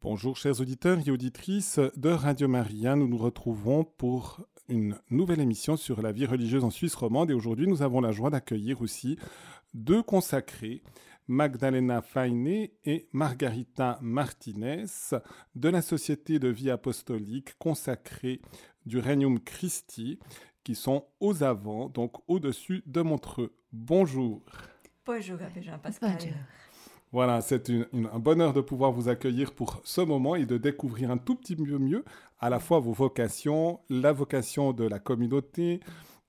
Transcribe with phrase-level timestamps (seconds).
[0.00, 5.76] Bonjour chers auditeurs et auditrices de Radio Maria, nous nous retrouvons pour une nouvelle émission
[5.76, 9.18] sur la vie religieuse en Suisse romande et aujourd'hui nous avons la joie d'accueillir aussi
[9.74, 10.84] deux consacrés,
[11.26, 14.84] Magdalena Faine et Margarita Martinez
[15.56, 18.40] de la Société de vie apostolique consacrée
[18.86, 20.20] du Regnum Christi
[20.62, 23.52] qui sont aux avant, donc au-dessus de Montreux.
[23.72, 24.44] Bonjour.
[25.04, 26.18] Bonjour, Jean-Pascal.
[27.10, 31.16] Voilà, c'est un bonheur de pouvoir vous accueillir pour ce moment et de découvrir un
[31.16, 32.04] tout petit peu mieux
[32.38, 35.80] à la fois vos vocations, la vocation de la communauté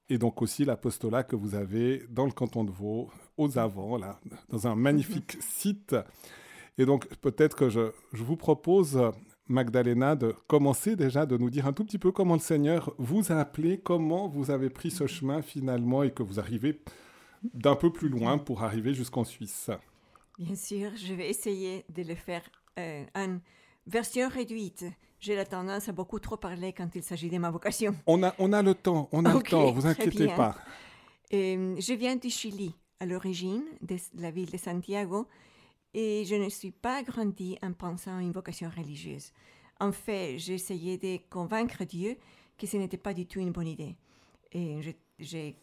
[0.07, 4.19] et donc aussi l'apostolat que vous avez dans le canton de Vaud, aux Avants, là,
[4.49, 5.95] dans un magnifique site.
[6.77, 8.99] Et donc peut-être que je, je vous propose,
[9.47, 13.33] Magdalena, de commencer déjà, de nous dire un tout petit peu comment le Seigneur vous
[13.33, 16.79] a appelé, comment vous avez pris ce chemin finalement et que vous arrivez
[17.53, 19.69] d'un peu plus loin pour arriver jusqu'en Suisse.
[20.39, 22.41] Bien sûr, je vais essayer de le faire
[22.79, 23.39] euh, en
[23.85, 24.85] version réduite.
[25.19, 27.93] J'ai la tendance à beaucoup trop parler quand il s'agit de ma vocation.
[28.07, 30.55] On a, on a le temps, on a le temps, vous inquiétez pas.
[31.33, 35.27] Euh, je viens du Chili à l'origine, de la ville de Santiago,
[35.93, 39.33] et je ne suis pas grandie en pensant à une vocation religieuse.
[39.81, 42.15] En fait, j'ai essayé de convaincre Dieu
[42.57, 43.97] que ce n'était pas du tout une bonne idée.
[44.53, 44.79] Et
[45.19, 45.57] j'ai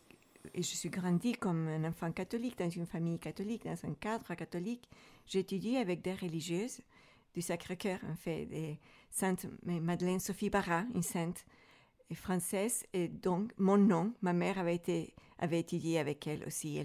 [0.55, 4.35] et je suis grandie comme un enfant catholique dans une famille catholique, dans un cadre
[4.35, 4.89] catholique.
[5.27, 6.81] J'ai étudié avec des religieuses
[7.35, 8.79] du Sacré-Cœur, en fait, des
[9.11, 11.45] sainte Madeleine Sophie Barra, une sainte
[12.15, 16.77] française, et donc mon nom, ma mère avait étudié avec elle aussi.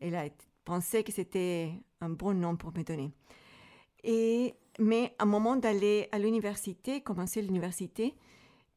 [0.00, 0.28] Elle, a,
[0.64, 3.10] pensé que c'était un bon nom pour me donner.
[4.78, 8.14] Mais à un moment d'aller à l'université, commencer l'université,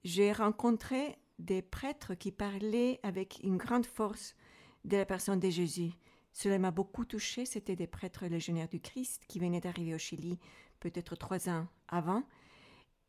[0.03, 4.36] j'ai rencontré des prêtres qui parlaient avec une grande force
[4.86, 5.92] de la personne de Jésus.
[6.34, 7.45] Cela m'a beaucoup touché.
[7.45, 10.39] C'était des prêtres légionnaires du Christ qui venaient d'arriver au Chili
[10.80, 12.23] peut-être trois ans avant.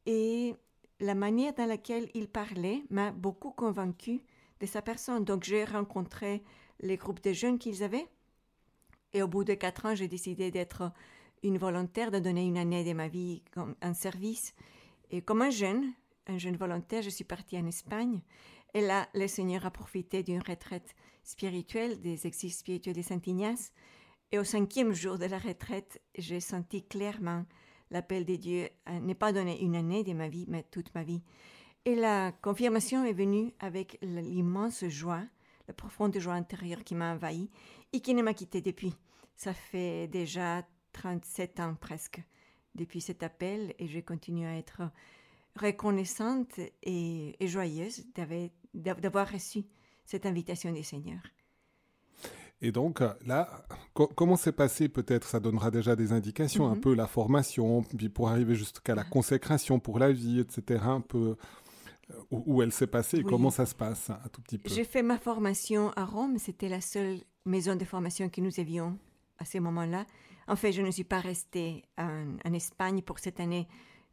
[0.06, 0.54] Et
[1.00, 4.22] la manière dans laquelle ils parlaient m'a beaucoup convaincu
[4.60, 5.24] de sa personne.
[5.24, 6.42] Donc j'ai rencontré
[6.80, 8.08] les groupes de jeunes qu'ils avaient.
[9.12, 10.90] Et au bout de quatre ans, j'ai décidé d'être
[11.42, 14.54] une volontaire, de donner une année de ma vie en service.
[15.10, 15.92] Et comme un jeune,
[16.26, 18.20] un jeune volontaire, je suis partie en Espagne.
[18.74, 23.72] Et là, le Seigneur a profité d'une retraite spirituelle, des exercices spirituels de Saint-Ignace.
[24.30, 27.44] Et au cinquième jour de la retraite, j'ai senti clairement
[27.90, 31.02] l'appel de Dieu à ne pas donner une année de ma vie, mais toute ma
[31.02, 31.22] vie.
[31.84, 35.24] Et la confirmation est venue avec l'immense joie,
[35.68, 37.50] la profonde joie intérieure qui m'a envahi
[37.92, 38.94] et qui ne m'a quitté depuis.
[39.36, 42.22] Ça fait déjà 37 ans presque
[42.74, 44.82] depuis cet appel et je continue à être
[45.58, 48.04] reconnaissante et, joyeuse
[48.74, 49.64] d'avoir reçu
[50.04, 51.20] cette invitation du Seigneur.
[52.60, 56.80] Et donc là, comment s'est passé peut-être Ça donnera déjà des indications, un mhm.
[56.80, 60.80] peu la formation, puis pour arriver jusqu'à la consécration pour la vie, etc.
[60.84, 61.36] Un peu
[62.10, 64.70] euh, où, elle s'est passée et comment ça se passe un tout petit peu.
[64.70, 68.96] J'ai fait ma formation à Rome, c'était la seule maison de formation que nous avions
[69.38, 70.06] à ce moment-là.
[70.46, 73.66] En fait, je ne suis pas restée en Espagne pour cette année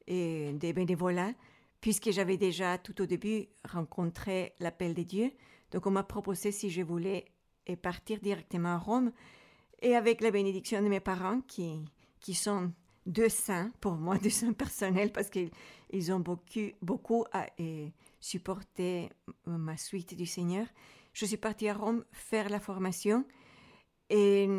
[0.09, 1.34] et des bénévolats,
[1.80, 5.31] puisque j'avais déjà tout au début rencontré l'appel de Dieu.
[5.72, 7.25] Donc on m'a proposé si je voulais
[7.81, 9.12] partir directement à Rome
[9.81, 11.86] et avec la bénédiction de mes parents qui,
[12.20, 12.74] qui sont
[13.06, 19.09] deux saints pour moi, deux saints personnels parce qu'ils ont beaucoup, beaucoup à, et supporté
[19.46, 20.66] ma suite du Seigneur.
[21.14, 23.26] Je suis partie à Rome faire la formation
[24.09, 24.50] et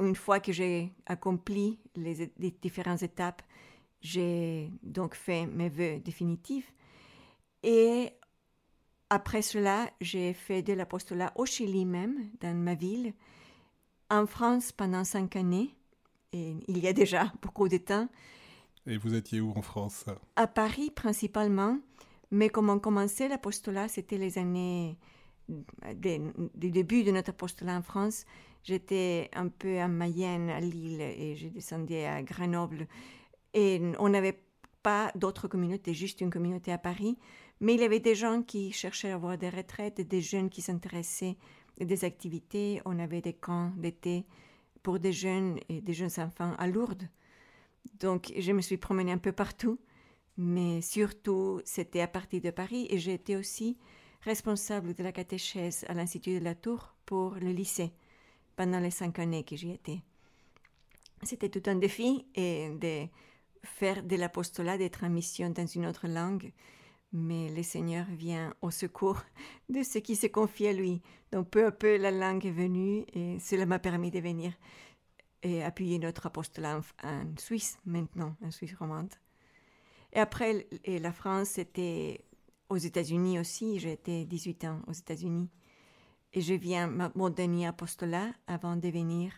[0.00, 3.42] une fois que j'ai accompli les différentes étapes
[4.06, 6.72] j'ai donc fait mes vœux définitifs.
[7.62, 8.10] Et
[9.10, 13.14] après cela, j'ai fait de l'apostolat au Chili même, dans ma ville,
[14.08, 15.74] en France pendant cinq années.
[16.32, 18.08] Et il y a déjà beaucoup de temps.
[18.86, 20.04] Et vous étiez où en France?
[20.36, 21.78] À Paris principalement.
[22.30, 24.98] Mais comme on commençait l'apostolat, c'était les années
[25.48, 28.24] du début de notre apostolat en France.
[28.62, 32.88] J'étais un peu à Mayenne, à Lille, et je descendais à Grenoble.
[33.56, 34.38] Et on n'avait
[34.82, 37.16] pas d'autres communautés, juste une communauté à Paris.
[37.60, 40.60] Mais il y avait des gens qui cherchaient à avoir des retraites, des jeunes qui
[40.60, 41.38] s'intéressaient
[41.80, 42.82] à des activités.
[42.84, 44.26] On avait des camps d'été
[44.82, 47.08] pour des jeunes et des jeunes enfants à Lourdes.
[47.98, 49.78] Donc, je me suis promenée un peu partout,
[50.36, 53.78] mais surtout, c'était à partir de Paris et j'étais aussi
[54.20, 57.92] responsable de la catéchèse à l'Institut de la Tour pour le lycée
[58.54, 60.00] pendant les cinq années que j'y étais.
[61.22, 63.10] C'était tout un défi et des
[63.66, 66.52] faire de l'apostolat, d'être en mission dans une autre langue,
[67.12, 69.22] mais le Seigneur vient au secours
[69.68, 71.02] de ceux qui se confient à lui.
[71.32, 74.52] Donc peu à peu, la langue est venue et cela m'a permis de venir
[75.42, 79.12] et appuyer notre apostolat en, Suisse maintenant, en Suisse romande.
[80.12, 82.24] Et après, et la France, c'était
[82.68, 83.76] aux États-Unis aussi.
[83.86, 85.48] Été 18 ans aux États-Unis.
[86.32, 89.32] Et je viens, mon dernier apostolat avant de venir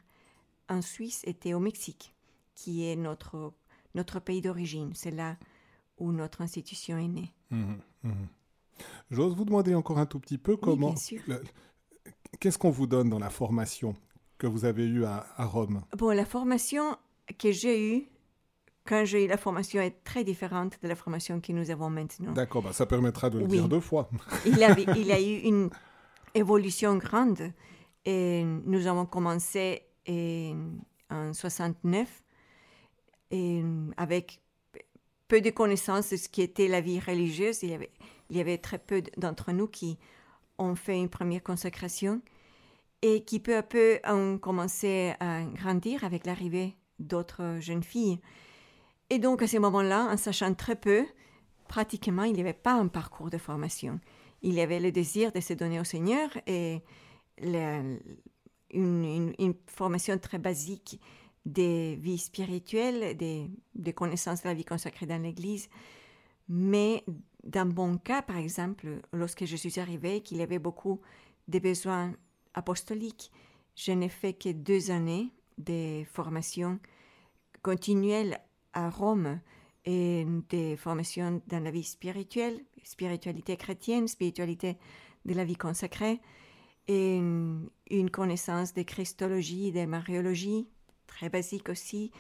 [0.69, 2.15] en Suisse était au Mexique,
[2.55, 3.53] qui est notre,
[3.95, 4.93] notre pays d'origine.
[4.95, 5.37] C'est là
[5.99, 7.35] où notre institution est née.
[7.51, 7.75] Mmh,
[8.05, 8.13] mmh.
[9.11, 10.95] J'ose vous demander encore un tout petit peu comment.
[12.41, 13.95] Qu'est-ce qu'on vous donne dans la formation
[14.37, 15.83] que vous avez eue à, Rome?
[15.97, 16.97] Bon, la formation
[17.39, 18.07] que j'ai eue
[18.87, 22.33] quand j'ai eu la formation est très différente de la formation que nous avons maintenant.
[22.33, 24.09] D'accord, bah, ça permettra de le dire deux fois.
[24.47, 25.69] il, avait, il a eu une
[26.35, 27.53] évolution grande
[28.05, 29.83] et nous avons commencé
[31.11, 32.23] en 69
[33.31, 33.63] et
[33.97, 34.41] avec
[35.29, 37.63] peu de connaissances de ce qui était la vie religieuse.
[37.63, 37.91] Il y avait,
[38.31, 39.99] il y avait très peu d'entre nous qui
[40.59, 42.21] ont fait une première consécration
[43.03, 48.19] et qui peu à peu ont commencé à grandir avec l'arrivée d'autres jeunes filles.
[49.11, 51.07] Et donc à ce moment-là, en sachant très peu,
[51.69, 54.01] pratiquement il n'y avait pas un parcours de formation.
[54.43, 56.83] Il y avait le désir de se donner au Seigneur et
[58.73, 61.01] une, formation très basique
[61.49, 65.69] des vies spirituelles, des, connaissances de la vie consacrée dans l'Église.
[66.49, 67.05] Mais
[67.43, 71.01] dans mon cas, par exemple, lorsque je suis arrivée, qu'il y avait beaucoup
[71.49, 72.13] de besoins
[72.55, 73.33] apostoliques,
[73.75, 76.79] je n'ai fait que deux années de formation
[77.63, 78.39] continuelle
[78.75, 79.41] à Rome
[79.85, 84.77] et des formations dans la vie spirituelle, spiritualité chrétienne, spiritualité
[85.25, 86.21] de la vie consacrée,
[86.89, 90.67] et une connaissance de Christologie, de Mariologie,
[91.09, 92.13] très basique aussi,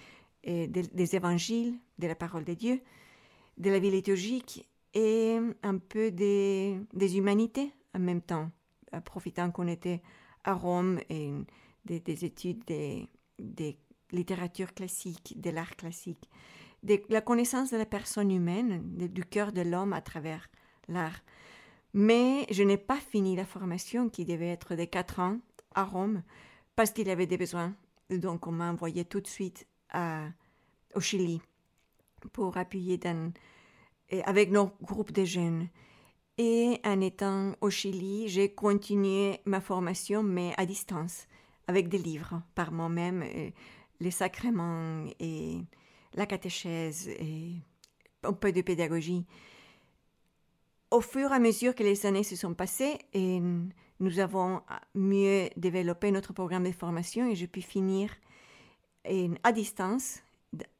[0.42, 2.80] et des évangiles, de la parole de Dieu,
[3.58, 8.50] de la vie liturgique et un peu des, des humanités en même temps,
[9.04, 10.02] profitant qu'on était
[10.44, 11.32] à Rome et
[11.84, 13.08] des, études des,
[13.38, 13.78] des
[14.12, 16.28] littératures classiques, de l'art classique,
[16.82, 20.48] de la connaissance de la personne humaine, du cœur de l'homme à travers
[20.88, 21.20] l'art.
[21.94, 25.38] Mais je n'ai pas fini la formation qui devait être de quatre ans
[25.74, 26.22] à Rome
[26.76, 27.74] parce qu'il avait des besoins.
[28.10, 30.24] Donc on m'a envoyé tout de suite à,
[30.94, 31.40] au Chili
[32.32, 33.32] pour appuyer dans,
[34.24, 35.68] avec nos groupes de jeunes.
[36.38, 41.26] Et en étant au Chili, j'ai continué ma formation, mais à distance,
[41.66, 43.50] avec des livres par moi-même, euh,
[44.00, 45.58] les sacrements et
[46.14, 47.54] la catéchèse et
[48.22, 49.26] un peu de pédagogie.
[50.90, 53.42] Au fur et à mesure que les années se sont passées, et
[54.00, 54.62] nous avons
[54.94, 58.14] mieux développé notre programme de formation et je pu finir
[59.42, 60.20] à distance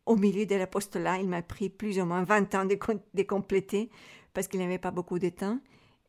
[0.06, 1.18] au milieu de l'apostolat.
[1.18, 2.78] Il m'a pris plus ou moins 20 ans de,
[3.14, 3.90] de compléter
[4.34, 5.58] parce qu'il n'avait pas beaucoup de temps.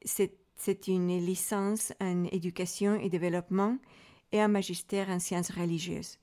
[0.04, 3.78] C'est une licence en éducation et développement
[4.32, 6.20] et un magistère en sciences religieuses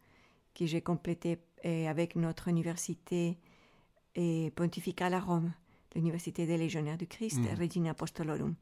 [0.54, 3.38] que j'ai complété euh, avec notre université
[4.14, 5.52] et pontificale à Rome,
[5.94, 7.60] l'université des légionnaires du Christ, mmh.
[7.60, 8.54] Regina Apostolorum.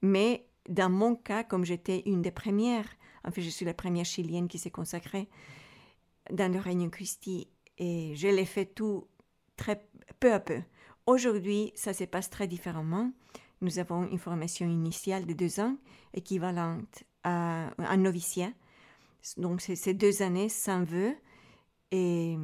[0.00, 2.88] Mais dans mon cas, comme j'étais une des premières,
[3.24, 5.28] en fait je suis la première chilienne qui s'est consacrée
[6.30, 9.06] dans le règne Christi et je l'ai fait tout
[9.56, 9.86] très
[10.20, 10.60] peu à peu.
[11.06, 13.12] Aujourd'hui, ça se passe très différemment.
[13.60, 15.76] Nous avons une formation initiale de deux ans,
[16.14, 18.52] équivalente à un noviciat.
[19.36, 21.14] Donc, c'est ces deux années sans vœu.
[21.90, 22.36] Et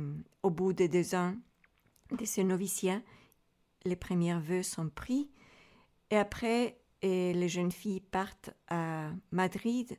[0.43, 1.35] au bout de deux ans
[2.13, 3.01] de ce noviciat,
[3.85, 5.31] les premiers vœux sont pris.
[6.11, 9.97] Et après, les jeunes filles partent à Madrid,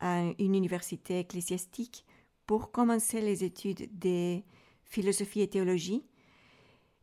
[0.00, 2.04] à une université ecclésiastique,
[2.46, 4.44] pour commencer les études des
[4.92, 6.04] philosophie et théologie.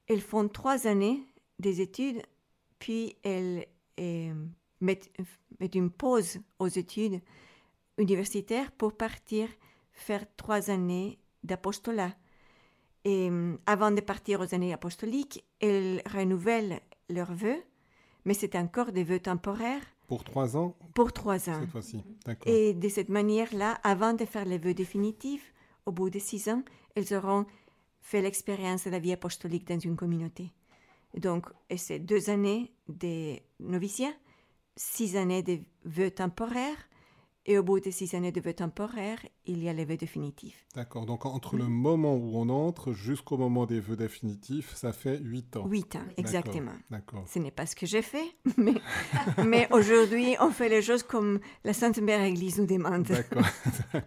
[0.07, 1.23] Elles font trois années
[1.57, 2.21] des études,
[2.77, 3.65] puis elles
[3.99, 4.33] euh,
[4.79, 5.11] mettent,
[5.73, 7.19] une pause aux études
[7.97, 9.49] universitaires pour partir
[9.91, 12.15] faire trois années d'apostolat.
[13.05, 17.61] Et euh, avant de partir aux années apostoliques, elles renouvellent leurs vœux,
[18.25, 19.83] mais c'est encore des vœux temporaires.
[20.07, 21.59] Pour trois ans Pour trois ans.
[21.61, 22.03] Cette fois-ci,
[22.45, 25.53] Et de cette manière-là, avant de faire les vœux définitifs,
[25.85, 26.63] au bout de six ans,
[26.95, 27.45] elles auront
[28.01, 30.51] fait l'expérience de la vie apostolique dans une communauté.
[31.15, 31.45] Donc,
[31.75, 34.13] c'est deux années de noviciat,
[34.75, 36.88] six années de vœux temporaires,
[37.45, 40.65] et au bout de six années de vœux temporaires, il y a les vœux définitifs.
[40.75, 41.05] D'accord.
[41.05, 45.55] Donc, entre le moment où on entre jusqu'au moment des vœux définitifs, ça fait huit
[45.55, 45.65] ans.
[45.65, 46.73] Huit ans, exactement.
[46.89, 47.25] D'accord.
[47.27, 48.75] Ce n'est pas ce que j'ai fait, mais,
[49.43, 53.03] mais aujourd'hui, on fait les choses comme la Sainte Mère Église nous demande.
[53.03, 53.45] D'accord.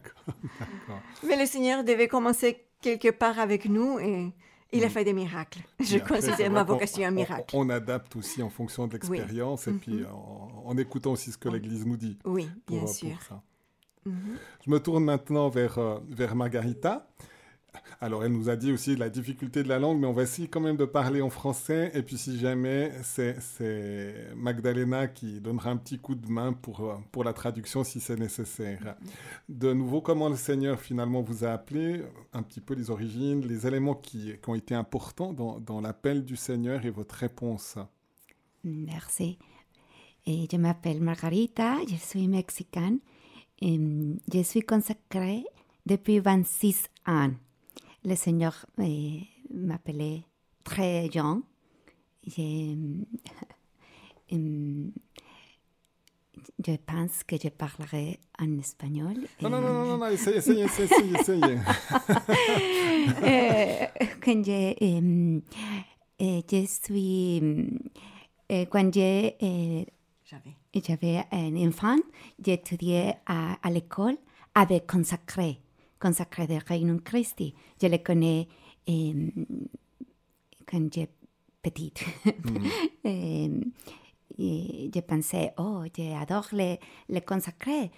[1.27, 4.33] mais le Seigneur devait commencer quelque part avec nous et
[4.73, 4.91] il a mm.
[4.91, 5.61] fait des miracles.
[5.81, 7.55] Je considère ma vocation un miracle.
[7.55, 10.67] On, adapte aussi en fonction de l'expérience et puis mm-hmm.
[10.67, 12.19] en, écoutant aussi ce que l'Église nous dit.
[12.25, 13.17] Oui, bien sûr.
[14.07, 14.13] Mm-hmm.
[14.67, 17.09] Je me tourne maintenant vers, euh, vers Margarita.
[18.01, 20.49] Alors, elle nous a dit aussi la difficulté de la langue, mais on va essayer
[20.49, 21.91] quand même de parler en français.
[21.95, 23.37] Et puis, si jamais, c'est
[24.35, 28.97] Magdalena qui donnera un petit coup de main pour, pour la traduction si c'est nécessaire.
[29.49, 32.03] De nouveau, comment le Seigneur finalement vous a appelé,
[32.33, 36.25] un petit peu les origines, les éléments qui, qui ont été importants dans, dans l'appel
[36.25, 37.79] du Seigneur et votre réponse.
[38.65, 39.39] Merci.
[40.27, 42.99] Et je m'appelle Margarita, je suis mexicaine.
[43.61, 43.79] Et
[44.33, 45.45] je suis consacrée
[45.87, 47.31] depuis 26 ans.
[48.05, 49.21] Le Seigneur eh,
[49.53, 50.23] m'appelait
[50.65, 51.43] très jeune.
[52.27, 52.75] Je,
[56.67, 59.15] je pense que je parlerai en espagnol.
[59.41, 61.59] Non, non, non, non, non, essayez, essayez, essayez, essayez.
[64.21, 64.75] quand je,
[66.19, 67.43] eh, je suis,
[68.49, 69.85] eh, quand je,
[70.75, 71.99] j'avais un enfant,
[72.45, 74.17] j'étudiais à, à l'école
[74.55, 75.61] avec consacré
[76.03, 77.55] consacré de Reino Christi.
[77.81, 78.49] Je le connais
[78.89, 79.15] eh,
[80.67, 81.13] quand j'étais
[81.63, 82.05] petite.
[83.05, 83.71] Mm.
[84.39, 86.77] eh, je pensais, oh, j'adore le,
[87.09, 87.91] le consacré,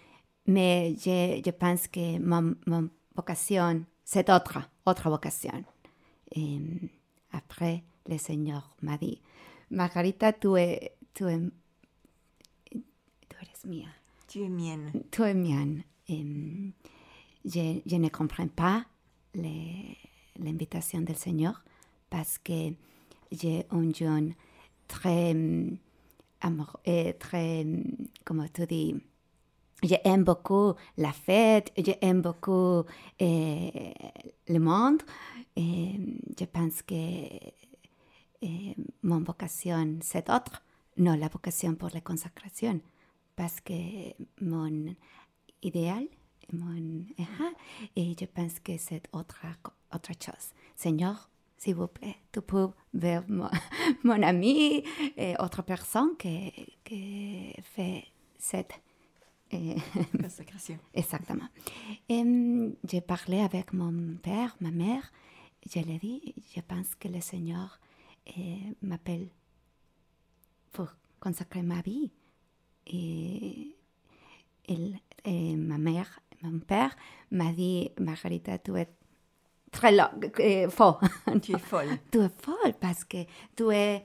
[0.47, 5.65] mais je, je pense que mon, mon vocation, c'est autre, autre vocation.
[6.35, 6.59] Et
[7.33, 9.23] après, le Seigneur m'a dit,
[9.71, 11.41] Margarita, tu es, tu es,
[12.71, 13.89] tu eres mía.
[14.27, 14.93] Tu es mienne.
[15.11, 15.85] Tu es mienne.
[16.09, 16.25] Et,
[17.45, 18.85] je, ne comprends pas
[19.35, 21.63] l'invitation del Seigneur
[22.11, 22.73] parce que
[23.31, 24.35] j'ai un jeune
[24.89, 25.35] très
[26.41, 27.67] amoureux, très,
[28.25, 28.95] comment tu dis,
[29.83, 32.85] j'aime beaucoup la fête, j'aime beaucoup
[33.19, 33.95] eh,
[34.49, 35.03] le monde.
[35.57, 35.93] Et
[36.39, 36.95] je pense que
[38.43, 40.63] eh, mon vocation, c'est autre,
[40.97, 42.81] non la vocation pour la consacration,
[43.37, 43.73] parce que
[44.41, 44.95] mon
[45.63, 46.07] idéal
[46.53, 47.05] mon,
[47.97, 49.45] et je pense que c'est autre,
[49.95, 50.53] autre chose.
[50.77, 53.51] Seigneur, s'il vous plaît, tu peux voir mon,
[54.05, 54.85] mon ami
[55.17, 56.53] et autre personne qui,
[56.85, 58.05] qui fait
[58.39, 58.81] cette
[60.21, 60.79] consacration.
[60.93, 61.49] Exactement.
[62.09, 62.23] Et
[62.89, 65.13] j'ai parlé avec mon père, ma mère.
[65.67, 67.79] Je lui ai dit, je pense que le Seigneur
[68.83, 69.29] m'appelle
[70.73, 70.89] pour
[71.21, 72.11] consacrer ma vie.
[72.87, 73.75] Et,
[74.69, 76.21] il, et ma mère
[76.51, 76.95] mon père
[77.31, 78.89] m'a dit, Margarita, tu es
[79.71, 80.97] très euh, folle.
[81.43, 81.99] Tu es folle.
[82.11, 83.25] tu es folle parce que
[83.57, 84.05] tu es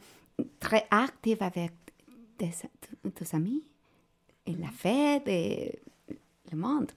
[0.60, 1.72] très active avec
[2.38, 2.51] tes,
[3.34, 3.63] amis
[4.46, 5.79] et la fête et
[6.51, 6.91] le monde.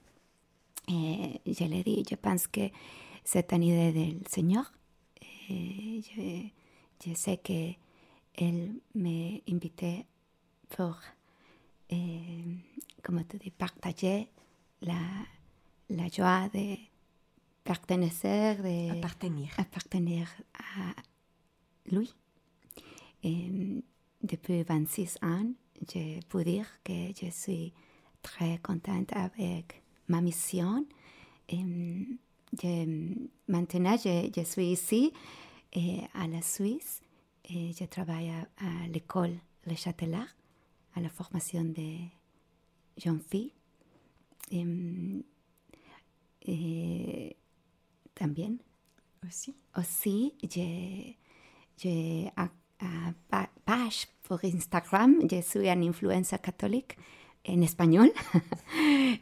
[0.87, 2.69] Et je lui ai dit, je pense que
[3.23, 4.71] c'est une idée del Seigneur.
[5.49, 10.05] Et je, je sais qu'elle m'a invité
[10.69, 10.97] pour,
[11.89, 12.21] eh,
[13.01, 14.29] comment tu dis, partager
[14.83, 14.99] la,
[15.89, 16.77] la joie de
[17.63, 20.93] pertenecer, de appartenir, appartenir à
[21.91, 22.13] lui.
[23.23, 23.49] Et
[24.21, 25.45] depuis 26 ans,
[25.89, 27.73] je peux dire que je suis
[28.21, 30.85] très contente avec ma mission.
[31.49, 31.59] Et
[32.61, 33.13] je,
[33.47, 35.13] maintenant, je, je, suis ici
[35.73, 37.01] et à la Suisse
[37.49, 39.35] et je travaille à, à l'école
[39.65, 40.17] Le Châtelet,
[40.95, 41.97] à la formation de
[42.97, 43.51] jeunes filles.
[44.51, 44.65] Et,
[46.45, 47.35] et
[48.15, 48.57] también.
[49.25, 49.55] Aussi.
[49.77, 51.17] Aussi, j'ai,
[51.77, 52.49] j'ai à,
[53.31, 55.15] à, page pour Instagram.
[55.29, 56.97] Je suis une influencer catholique
[57.47, 58.09] en espagnol.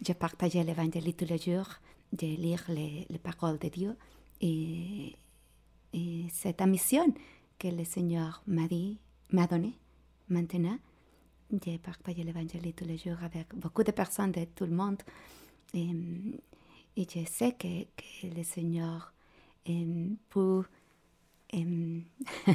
[0.06, 1.70] je partage l'évangile tous les jours,
[2.12, 3.96] de lire les, les paroles de Dieu.
[4.42, 5.16] Et,
[5.94, 7.14] et c'est la mission
[7.60, 8.98] que le Seigneur m'a dit,
[9.32, 9.74] m'a donné
[10.30, 10.78] maintenant.
[11.52, 15.02] Je partage l'évangile tous les jours avec beaucoup de personnes de tout le monde.
[15.74, 15.90] Et,
[16.96, 19.14] et je sais que, que le Seigneur
[20.30, 20.64] peut
[21.54, 22.04] um,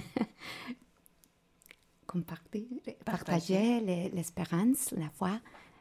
[2.07, 2.62] compartir,
[3.05, 3.81] partager
[4.12, 5.41] l'espérance, la foi,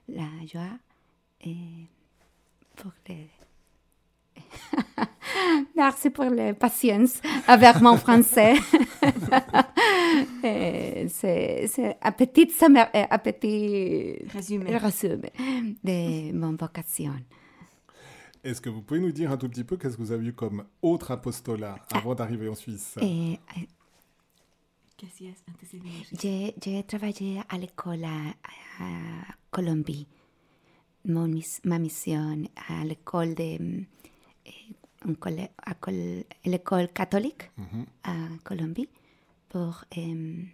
[0.10, 0.78] la joie
[1.42, 1.88] et
[2.76, 3.30] pour les...
[5.76, 8.56] Merci pour la patience avec mon français.
[11.08, 14.78] c'est un petit, un petit résumé.
[14.78, 15.32] résumé
[15.84, 17.14] de mon vocation.
[18.44, 20.34] Est-ce que vous pouvez nous dire un tout petit peu qu'est-ce que vous avez eu
[20.34, 22.96] comme autre apostolat avant d'arriver en Suisse?
[23.02, 23.40] Et,
[26.22, 28.18] J'ai travaillé à l'école à,
[28.80, 28.88] à,
[29.50, 30.08] Colombie.
[31.06, 31.28] Mon,
[31.64, 33.84] ma mission à l'école de
[36.46, 37.86] l'école catholique mm -hmm.
[38.04, 38.90] à Colombie
[39.56, 40.50] pour um,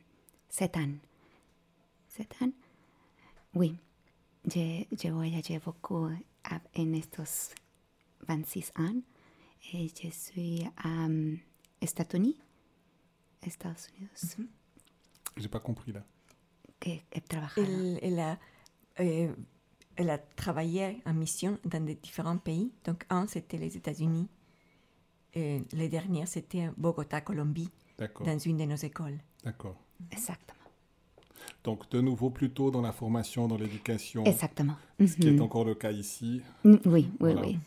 [0.48, 0.93] sept ans.
[2.08, 2.51] Sept ans?
[3.55, 3.75] Oui.
[4.46, 7.50] J'ai voyagé beaucoup en estos
[8.27, 9.01] 26 ans.
[9.74, 11.08] Et je suis à
[11.81, 12.38] États-Unis.
[13.41, 14.38] Estados Unidos.
[15.36, 16.03] J'ai pas compris là.
[16.79, 17.63] Que he trabajado.
[17.63, 18.39] Elle, elle a,
[19.00, 19.34] euh,
[19.96, 22.72] elle a travaillé en mission dans des différents pays.
[22.84, 24.29] Donc, un, c'était les États-Unis.
[25.34, 27.72] Et les derniers, c'était Bogota, Colombie.
[28.25, 29.17] Dans une de nos écoles.
[29.43, 29.75] D'accord.
[30.12, 30.57] Exactement.
[31.63, 34.75] Donc, de nouveau, plutôt dans la formation, dans l'éducation, Exactement.
[35.00, 35.41] ce qui est Mhm.
[35.41, 36.41] encore le cas ici.
[36.63, 37.41] Mm, Oui, oui, Voilà.
[37.41, 37.57] oui.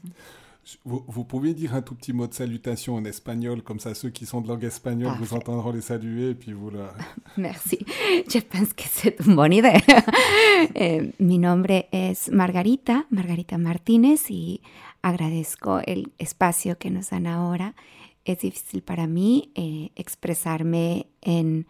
[0.87, 4.09] Vous, vous pouvez dire un tout petit mot de salutation en espagnol, comme ça ceux
[4.09, 6.71] qui sont de langue espagnole vous entendront les saluer, et puis vous.
[7.37, 7.78] Merci.
[8.33, 9.76] Je pense que c'est une bonne idée.
[10.75, 14.62] Eh, mi nombre es Margarita, Margarita Martínez, y
[15.02, 17.75] agradezco el espacio que nos dan ahora.
[18.25, 21.66] Es difícil para mí eh, expresarme en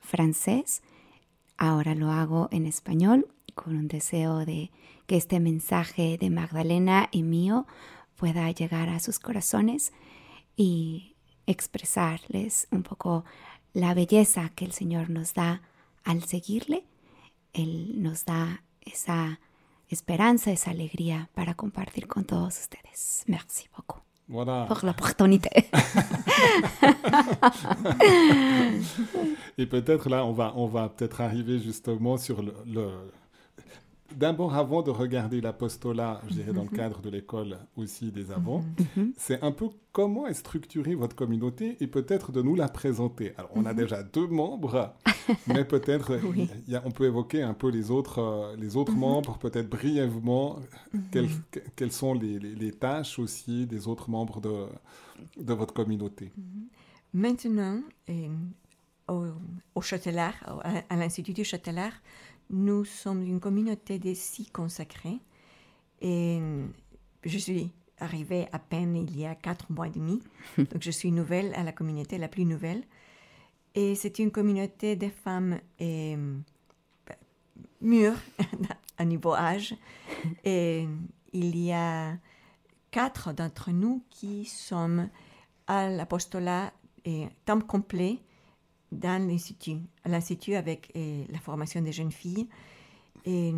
[0.00, 0.82] francés.
[1.56, 4.70] Ahora lo hago en español con un deseo de
[5.06, 7.66] que este mensaje de Magdalena y mío
[8.16, 9.92] pueda llegar a sus corazones
[10.56, 11.14] y
[11.46, 13.24] expresarles un poco
[13.72, 15.62] la belleza que el Señor nos da
[16.02, 16.84] al seguirle.
[17.52, 19.40] Él nos da esa
[19.88, 23.24] esperanza, esa alegría para compartir con todos ustedes.
[23.26, 24.66] Merci beaucoup Voilà.
[24.68, 25.50] pour l'opportunité.
[29.58, 32.54] Et peut-être là, on va, on va peut-être arriver justement sur le...
[32.66, 32.88] le-
[34.16, 38.64] D'abord, avant de regarder l'apostolat, je dirais dans le cadre de l'école aussi des avants,
[39.16, 43.32] c'est un peu comment est structurée votre communauté et peut-être de nous la présenter.
[43.36, 44.94] Alors, on a déjà deux membres,
[45.46, 46.48] mais peut-être Oui.
[46.84, 50.58] on peut évoquer un peu les autres, euh, les autres membres, peut-être brièvement,
[51.10, 54.66] quelles, que- quelles sont les, les- les tâches aussi des autres membres de,
[55.42, 56.32] de votre communauté.
[57.12, 58.28] Maintenant, euh,
[59.08, 59.26] au,
[59.74, 61.92] au Châtelard, à, à l'Institut du Châtelard,
[62.52, 65.18] nous sommes une communauté de six consacrés.
[66.00, 66.40] Et
[67.24, 70.22] je suis arrivée à peine il y a quatre mois et demi.
[70.58, 72.84] donc, je suis nouvelle à la communauté, la plus nouvelle.
[73.74, 76.36] Et c'est une communauté de femmes euh,
[77.80, 78.20] mûres
[78.98, 79.74] à niveau âge.
[80.44, 80.86] Et
[81.32, 82.16] il y a
[82.90, 85.08] quatre d'entre nous qui sommes
[85.66, 86.72] à l'apostolat
[87.04, 88.18] et temps complet
[88.92, 92.46] dans l'institut, l'institut avec euh, la formation des jeunes filles.
[93.24, 93.52] Et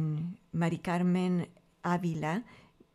[0.53, 1.47] Marie-Carmen
[1.83, 2.41] Avila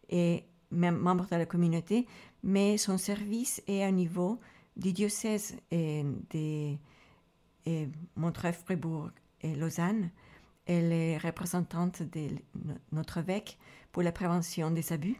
[0.10, 2.08] est mem- membre de la communauté,
[2.43, 4.39] mais son service est au niveau
[4.78, 6.75] du diocèse euh, de
[7.67, 9.10] euh, Montreuil-Fribourg
[9.41, 10.10] et Lausanne.
[10.65, 12.30] Elle est représentante de
[12.63, 13.58] no- notre évêque
[13.91, 15.17] pour la prévention des abus.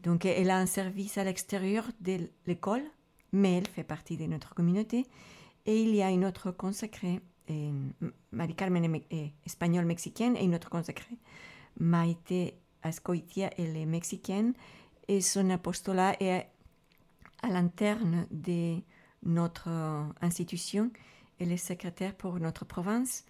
[0.00, 2.82] Donc, elle a un service à l'extérieur de l'école,
[3.32, 5.06] mais elle fait partie de notre communauté.
[5.66, 7.20] Et il y a une autre consacrée,
[7.50, 7.72] euh,
[8.32, 11.18] Marie-Carmen est, espagnole mexicaine, et une autre consacrée,
[11.78, 14.54] Maite Ascoitia, elle est mexicaine,
[15.08, 16.46] et son apostolat est
[17.42, 18.76] à l'interne de
[19.24, 19.68] notre
[20.20, 20.90] institution.
[21.38, 23.24] Elle est secrétaire pour notre province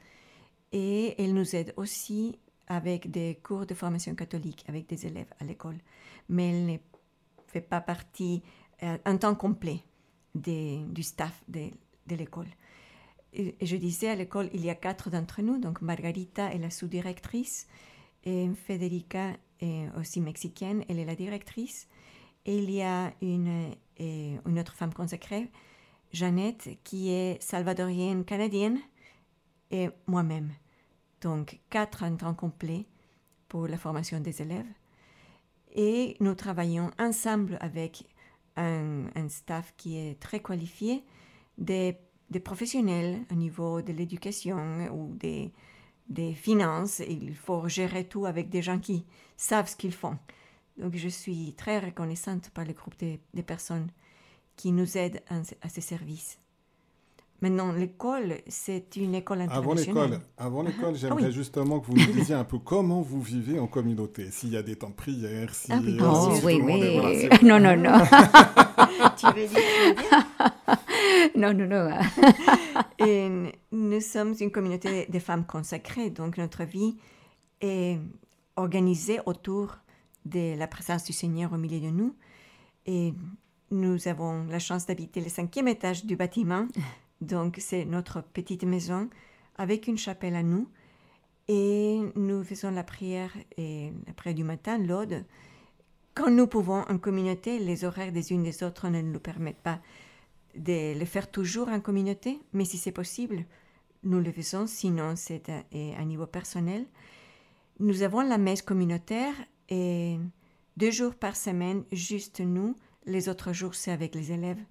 [0.70, 5.44] et elle nous aide aussi avec des cours de formation catholique avec des élèves à
[5.44, 5.78] l'école.
[6.28, 6.76] Mais elle ne
[7.46, 8.42] fait pas partie
[8.82, 9.84] euh, en temps complet
[10.34, 11.70] du staff de,
[12.12, 12.48] de l'école.
[13.32, 15.58] Et, je disais, à l'école, il y a quatre d'entre nous.
[15.58, 17.66] Donc, Margarita est la sous-directrice
[18.24, 21.88] et Federica est aussi mexicaine, elle est la directrice.
[22.44, 25.50] Et il y a une, et une autre femme consacrée,
[26.12, 28.78] Jeannette, qui est salvadorienne canadienne,
[29.70, 30.52] et moi-même.
[31.22, 32.86] Donc, quatre en temps complet
[33.48, 34.66] pour la formation des élèves.
[35.74, 38.04] Et nous travaillons ensemble avec
[38.56, 41.04] un, un staff qui est très qualifié,
[41.62, 41.96] des,
[42.30, 44.58] des professionnels au niveau de l'éducation
[44.92, 45.50] ou des,
[46.08, 47.00] des finances.
[47.08, 49.04] Il faut gérer tout avec des gens qui
[49.36, 50.18] savent ce qu'ils font.
[50.78, 53.88] Donc, je suis très reconnaissante par le groupe de, de personnes
[54.56, 56.38] qui nous aident à, à ces services.
[57.42, 60.10] Maintenant, l'école, c'est une école Avant internationale.
[60.10, 61.32] l'école, avant l'école, j'aimerais Ah oui.
[61.32, 64.62] justement que vous nous disiez un peu comment vous vivez en communauté, s'il y a
[64.62, 67.28] des temps de prière, si, Ah oui, Oh, oui, voilà, oui.
[67.30, 67.90] c'est- No, no, no.
[69.22, 70.26] Tu veux dire, tu veux dire?
[71.36, 71.90] No, no, no.
[72.98, 76.96] Et nous sommes une communauté de femmes consacrées, donc notre vie
[77.60, 78.00] est
[78.56, 79.78] organisée autour
[80.24, 82.16] de la présence du Seigneur au milieu de nous.
[82.86, 83.14] Et
[83.70, 86.66] nous avons la chance d'habiter le cinquième étage du bâtiment,
[87.20, 89.08] donc c'est notre petite maison
[89.56, 90.68] avec une chapelle à nous.
[91.48, 95.24] Et nous faisons la prière, et la prière du matin, l'aude.
[96.14, 99.80] Quand nous pouvons en communauté, les horaires des unes des autres ne nous permettent pas
[100.54, 103.46] de le faire toujours en communauté, mais si c'est possible,
[104.02, 106.84] nous le faisons, sinon c'est à, niveau personnel.
[107.78, 109.34] Nous avons la messe communautaire
[109.70, 110.18] et
[110.76, 114.62] deux jours par semaine, juste nous, Les autres jours, c'est avec les élèves.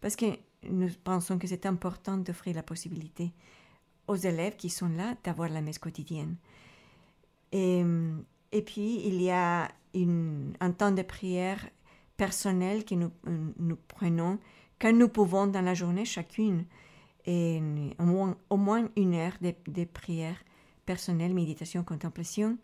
[0.00, 0.26] Parce que
[0.68, 3.32] nous pensons que c'est important d'offrir la possibilité
[4.06, 6.36] aux élèves qui sont là d'avoir la messe quotidienne.
[7.50, 7.82] Et
[8.64, 11.68] puis, il y a un temps de prière
[12.16, 13.10] personnel que nous,
[13.58, 14.38] nous prenons
[14.80, 16.64] quand nous pouvons dans la journée chacune,
[17.24, 17.60] et
[18.00, 20.42] au, moins, une heure de, de prière
[20.86, 22.58] personnelle, méditation, contemplation,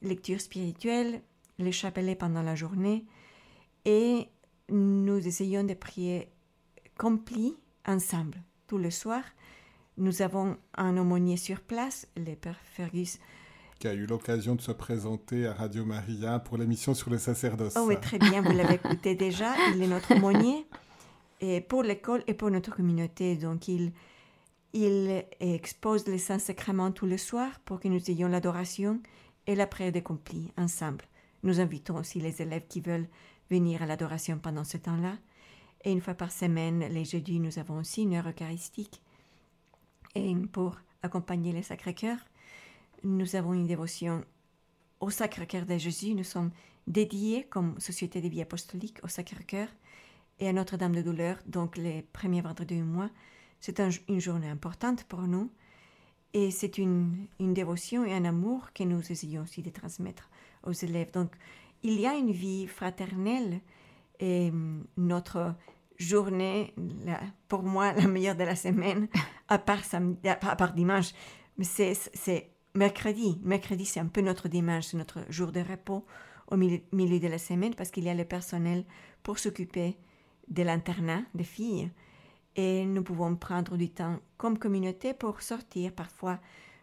[0.00, 1.20] lecture spirituelle,
[1.58, 3.04] les chapelets pendant la journée,
[3.84, 4.28] et
[4.70, 6.28] nous essayons de prier
[6.96, 9.22] complis ensemble tout le soir.
[9.98, 13.18] Nous avons un aumônier sur place, le père Fergus.
[13.78, 17.74] Qui a eu l'occasion de se présenter à Radio Maria pour l'émission sur le sacerdoce.
[17.76, 19.54] Oh oui, très bien, vous l'avez écouté déjà.
[19.74, 20.66] Il est notre aumônier
[21.40, 23.36] et pour l'école et pour notre communauté.
[23.36, 23.92] Donc, il,
[25.40, 29.00] expose les saints sacrements tous les soirs pour que nous ayons l'adoration
[29.46, 31.04] et la prière accomplie ensemble.
[31.42, 33.08] Nous invitons aussi les élèves qui veulent
[33.50, 35.16] venir à l'adoration pendant ce temps-là.
[35.84, 39.02] Et une fois par semaine, les jeudis, nous avons aussi une heure eucharistique.
[40.52, 42.16] Pour accompagner les Sacré-Cœur,
[43.04, 44.24] nous avons une dévotion
[45.00, 46.14] au Sacré-Cœur de Jésus.
[46.14, 46.50] Nous sommes
[46.86, 49.68] dédiés comme Société de vie apostolique au Sacré-Cœur
[50.40, 53.10] et à Notre-Dame de Douleur, donc les premiers vendredis du mois.
[53.60, 55.50] C'est une journée importante pour nous
[56.32, 60.28] et c'est une, une, dévotion et un amour que nous essayons aussi de transmettre
[60.64, 61.12] aux élèves.
[61.12, 61.30] Donc,
[61.82, 63.60] il y a une vie fraternelle
[64.18, 65.54] et hum, notre
[65.98, 66.74] journée,
[67.48, 69.08] pour moi, la meilleure de la semaine,
[69.48, 71.12] à part dimanche,
[71.62, 73.38] c'est mercredi.
[73.42, 76.04] Mercredi, c'est un peu notre dimanche, c'est notre jour de repos
[76.48, 78.84] au milieu, milieu de la semaine parce qu'il y a le personnel
[79.22, 79.96] pour s'occuper
[80.48, 81.90] de l'internat des filles
[82.56, 86.38] et nous pouvons prendre du temps comme communauté pour sortir, parfois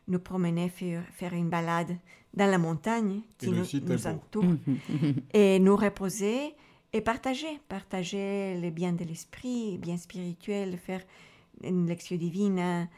[0.08, 1.98] nous promener, faire, faire une balade
[2.34, 4.56] dans la montagne qui nous, nous entoure
[5.34, 6.56] et nous reposer
[6.94, 11.02] et partager, partager les biens de l'esprit, bien spirituel, faire
[11.64, 12.90] une lecture divine.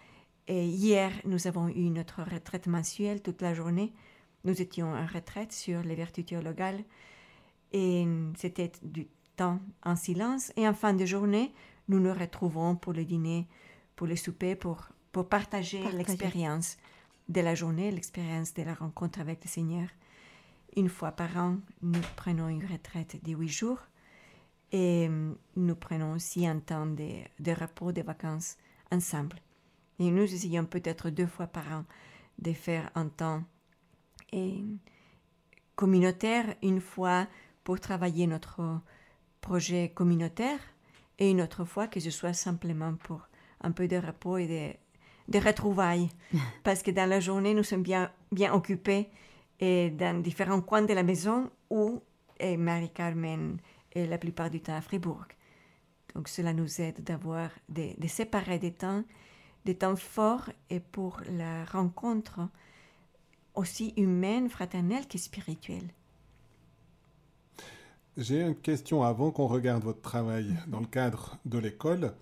[0.48, 3.94] Et hier, nous avons eu notre retraite mensuelle toute la journée.
[4.44, 6.84] Nous étions en retraite sur les vertus théologales
[7.72, 8.06] et
[8.38, 10.52] c'était du temps en silence.
[10.58, 11.54] Et en fin de journée,
[11.88, 13.48] nous nous retrouvons pour le dîner,
[13.96, 15.98] pour le souper, pour, pour partager, partager.
[15.98, 16.78] l'expérience
[17.30, 19.88] de la journée, l'expérience de la rencontre avec le Seigneur.
[20.76, 23.80] Une fois par an, nous prenons une retraite de huit jours
[24.72, 25.08] et
[25.56, 28.58] nous prenons aussi un temps de, de repos, de vacances
[28.92, 29.38] ensemble.
[30.00, 31.86] Et nous essayons peut-être deux fois par an
[32.40, 33.44] de faire un temps
[34.32, 34.64] et
[35.76, 37.28] communautaire, une fois
[37.64, 38.82] pour travailler notre
[39.42, 40.60] projet communautaire
[41.20, 43.28] et une autre fois que ce soit simplement pour
[43.62, 46.10] un peu de repos et de, de retrouvailles.
[46.64, 49.10] Parce que dans la journée, nous sommes bien, bien occupés
[49.60, 52.02] et dans différents coins de la maison où
[52.42, 53.58] Marie-Carmen
[53.94, 55.26] est la plupart du temps à Fribourg.
[56.16, 59.04] Donc cela nous aide d'avoir de, de séparer des temps,
[59.66, 62.42] des temps forts et pour la rencontre
[63.56, 65.90] aussi humaine, fraternelle que spirituelle.
[68.16, 72.14] J'ai une question avant qu'on regarde votre travail dans le cadre de l'école.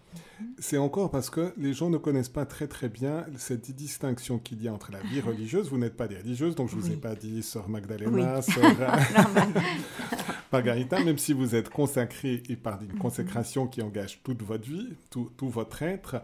[0.58, 4.64] C'est encore parce que les gens ne connaissent pas très très bien cette distinction qu'il
[4.64, 5.70] y a entre la vie religieuse.
[5.70, 8.54] Vous n'êtes pas des religieuses, donc je ne vous ai pas dit sœur Magdalena, oui.
[8.54, 8.64] sœur
[10.52, 14.90] Margarita, même si vous êtes consacrée et par une consécration qui engage toute votre vie,
[15.10, 16.22] tout, tout votre être.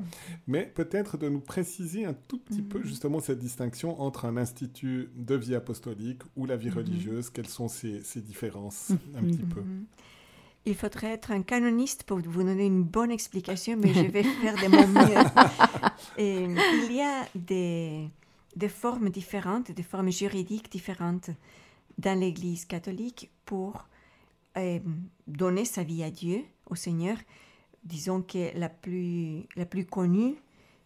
[0.48, 5.10] Mais peut-être de nous préciser un tout petit peu justement cette distinction entre un institut
[5.16, 7.30] de vie apostolique ou la vie religieuse.
[7.30, 9.57] Quelles sont ces, ces différences un petit peu?
[10.68, 14.56] Il faudrait être un canoniste pour vous donner une bonne explication, mais je vais faire
[14.56, 15.24] de mon mieux.
[16.18, 18.10] Et il y a des,
[18.56, 21.30] des formes différentes, des formes juridiques différentes
[21.98, 23.88] dans l'Église catholique pour
[24.58, 24.80] euh,
[25.26, 27.18] donner sa vie à Dieu, au Seigneur.
[27.86, 30.36] Disons que la plus, la plus connue,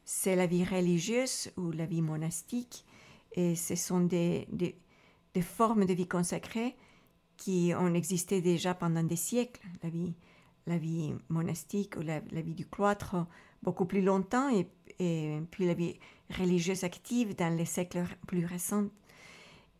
[0.05, 2.85] c'est la vie religieuse ou la vie monastique.
[3.33, 4.75] Et ce sont des, des,
[5.33, 6.75] des formes de vie consacrée
[7.41, 10.13] qui ont existé déjà pendant des siècles, la vie,
[10.67, 13.15] la vie monastique ou la, vie du cloître
[13.63, 14.67] beaucoup plus longtemps et,
[15.49, 15.99] puis la vie
[16.37, 18.89] religieuse active dans les siècles plus récents.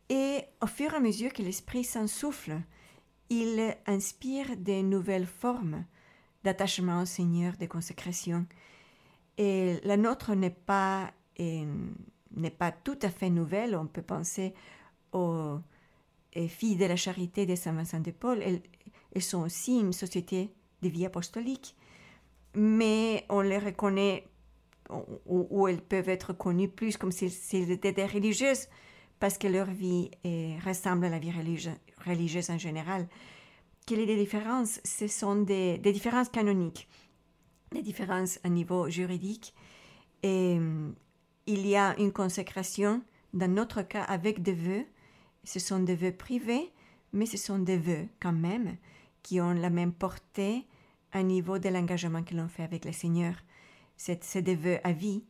[0.08, 2.60] Et au fur et à mesure que l'Esprit s'en souffle,
[3.30, 5.84] il inspire de nouvelles formes
[6.42, 8.44] d'attachement au Seigneur, de consécration.
[9.38, 13.76] Et la nôtre n'est pas, n'est pas tout à fait nouvelle.
[13.76, 14.52] On peut penser
[15.12, 15.60] aux
[16.48, 20.50] filles de la charité de Saint-Vincent de Paul, elles, sont aussi une société
[20.82, 21.76] de vie apostolique,
[22.54, 24.26] mais on les reconnaît,
[25.26, 28.68] ou, elles peuvent être connues plus comme s'ils étaient des religieuses,
[29.20, 30.10] parce que leur vie
[30.64, 31.32] ressemble à la vie
[32.04, 33.06] religieuse, en général.
[33.86, 36.88] quelles sont les différences Ce sont des, des, différences canoniques,
[37.72, 39.54] des différences à niveau juridique.
[40.22, 40.58] Et
[41.46, 43.02] il y a une consécration,
[43.34, 44.84] dans notre cas, avec des vœux.
[45.44, 46.70] Ce sont des vœux privés,
[47.12, 48.76] mais ce sont des vœux quand même
[49.22, 50.66] qui ont la même portée
[51.12, 53.34] à niveau de l'engagement que l'on fait avec le Seigneur.
[53.96, 55.22] C'est des vœux à vie.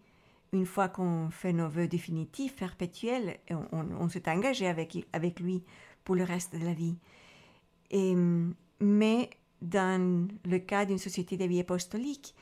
[0.52, 5.62] Une fois qu'on fait nos vœux définitifs, perpétuels, on, s'est engagé avec, lui
[6.04, 6.96] pour le reste de la vie.
[8.80, 12.34] Mais dans le cas d'une société de vie apostolique,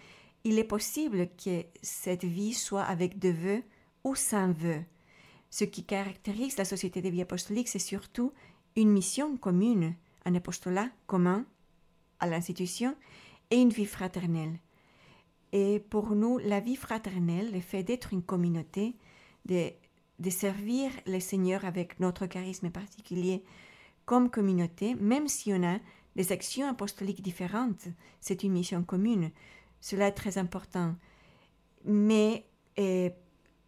[0.45, 3.63] il est possible que cette vie soit avec des vœux
[4.05, 4.83] ou sans vœux.
[5.51, 8.33] Ce qui caractérise la société de vie apostolique, c'est surtout
[8.77, 11.45] une mission commune, un apostolat commun
[12.21, 12.97] à l'institution
[13.51, 14.59] et une vie fraternelle.
[15.53, 18.95] Et pour nous, la vie fraternelle, le fait d'être une communauté,
[19.47, 19.71] de,
[20.21, 23.43] de servir le Seigneur avec notre charisme particulier
[24.05, 25.79] comme communauté, même si on a
[26.17, 27.89] des actions apostoliques différentes,
[28.21, 29.31] c'est une mission commune.
[29.81, 30.95] Cela est très important.
[31.85, 32.45] Mais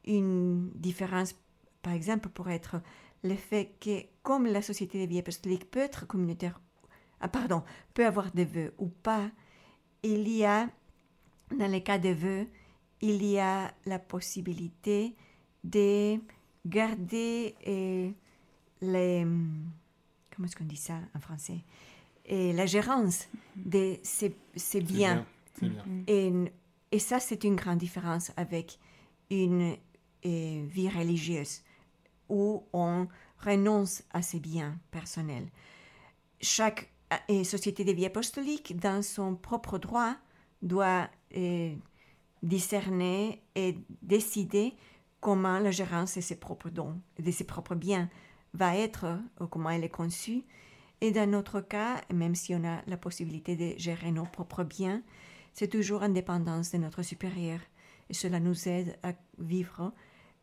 [0.04, 1.34] une différence,
[1.82, 2.80] par exemple, pourrait être
[3.24, 6.60] le fait que, comme la société de vie apostolique peut être communautaire,
[7.20, 7.62] ah, pardon,
[7.94, 9.30] peut avoir des vœux ou pas,
[10.02, 10.68] il y a,
[11.56, 12.48] dans les cas de vœux,
[13.00, 15.14] il y a la possibilité
[15.64, 16.18] de
[16.66, 18.12] garder eh,
[18.80, 19.26] les.
[20.34, 21.64] Comment est-ce qu'on dit ça en français
[22.24, 24.34] et La gérance de ces,
[24.80, 25.26] biens.
[26.06, 26.32] Et,
[26.90, 28.78] et, ça, c'est une grande différence avec
[29.30, 29.76] une
[30.22, 31.62] eh, vie religieuse
[32.32, 33.06] où on
[33.38, 35.48] renonce à ses biens personnels.
[36.40, 36.90] Chaque
[37.28, 40.16] et société de vie apostolique, dans son propre droit,
[40.62, 41.74] doit euh,
[42.42, 44.74] discerner et décider
[45.20, 48.08] comment la gérance de ses propres dons, de ses propres biens
[48.54, 50.44] va être, ou comment elle est conçue.
[51.02, 55.02] Et dans notre cas, même si on a la possibilité de gérer nos propres biens,
[55.52, 57.60] c'est toujours en dépendance de notre supérieur.
[58.08, 59.92] Et cela nous aide à vivre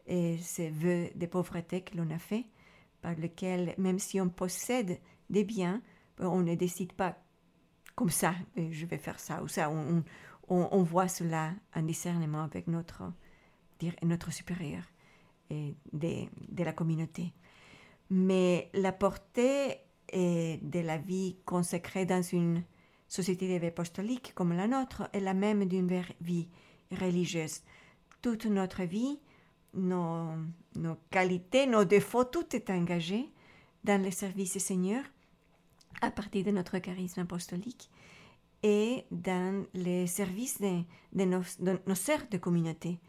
[0.09, 2.45] et ces vœux de pauvreté que l'on a fait,
[3.01, 5.81] par lesquels, même si on possède des biens,
[6.17, 7.17] on ne décide pas
[7.95, 9.69] comme ça, je vais faire ça ou ça.
[9.69, 10.03] On,
[10.47, 13.03] on, voit cela en discernement avec notre,
[14.03, 14.83] notre supérieur
[15.49, 17.33] et de, de la communauté.
[18.09, 19.77] Mais la portée
[20.11, 22.63] de la vie consacrée dans une
[23.07, 26.47] société de vie apostolique comme la nôtre est la même d'une vie
[26.91, 27.61] religieuse.
[28.21, 29.19] Toute notre vie,
[29.73, 30.31] nos,
[30.75, 33.29] nos, qualités, nos défauts, tout est engagé
[33.83, 35.03] dans le service du Seigneur
[36.01, 37.89] à partir de notre charisme apostolique
[38.63, 40.81] et dans les services de,
[41.13, 42.99] de, nos, de nos sœurs de communauté,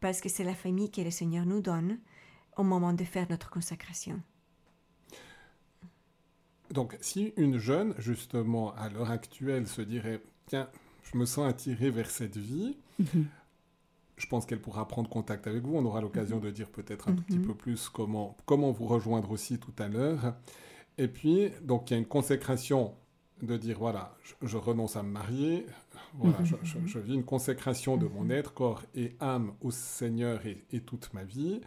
[0.00, 1.98] parce que c'est la famille que le Seigneur nous donne
[2.56, 4.20] au moment de faire notre consacration.
[6.70, 10.70] Donc, si une jeune, justement, à l'heure actuelle, se dirait, tiens,
[11.02, 13.26] je me sens attirée vers cette vie, mhm.
[14.16, 15.76] Je pense qu'elle pourra prendre contact avec vous.
[15.76, 16.42] On aura l'occasion mhm.
[16.42, 17.46] de dire peut-être un tout petit mhm.
[17.46, 20.34] peu plus comment, comment vous rejoindre aussi tout à l'heure.
[20.98, 22.94] Et puis, donc, il y a une consécration
[23.42, 25.66] de dire, voilà, je, renonce à me marier,
[26.14, 31.12] voilà, je, vis une consécration de mon être, corps et âme au Seigneur et, toute
[31.12, 31.60] ma vie,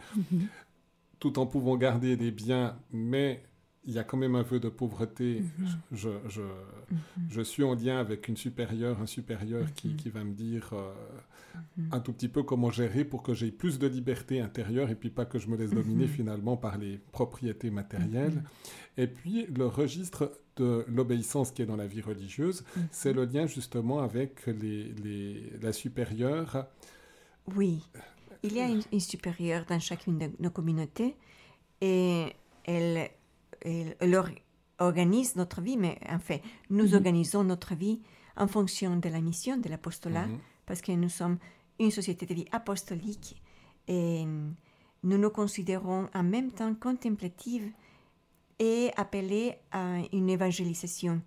[1.18, 3.42] tout en pouvant garder des biens, mais
[3.86, 5.42] il y a quand même un peu de pauvreté.
[5.92, 6.10] je,
[7.30, 10.92] je, suis en lien avec une supérieure, un supérieur qui, qui va me dire euh,
[11.92, 15.10] un tout petit peu comment gérer pour que j'ai plus de liberté intérieure et puis
[15.10, 18.42] pas que je me laisse dominer finalement par les propriétés matérielles.
[18.96, 22.88] Et puis le registre de l'obéissance qui est dans la vie religieuse, mhm.
[22.90, 26.66] c'est le lien justement avec les, les, la supérieure.
[27.54, 27.82] Oui,
[28.42, 31.16] il y a une, supérieure dans chacune de nos communautés
[31.80, 32.26] et
[32.64, 33.10] elle,
[33.62, 33.96] elle,
[34.78, 36.94] organise notre vie, mais en fait, nous mhm.
[36.94, 38.00] organisons notre vie
[38.36, 40.38] en fonction de la mission de l'apostolat, mhm.
[40.66, 41.38] parce que nous sommes
[41.78, 43.42] une société de vie apostolique
[43.88, 44.24] et
[45.02, 47.70] nous nous considérons en même temps contemplatives
[48.58, 51.22] et appelé à une évangélisation.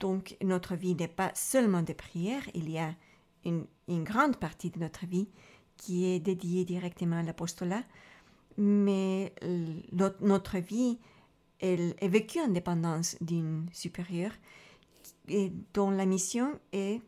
[0.00, 2.94] Donc notre vie n'est pas seulement de prière, il y a
[3.44, 5.28] une, grande partie de notre vie
[5.76, 7.84] qui est dédiée directement à l'apostolat,
[8.56, 9.32] mais
[10.22, 10.98] notre, vie
[11.60, 14.32] elle, est vécue en dépendance d'une supérieure
[15.74, 17.00] dont la mission est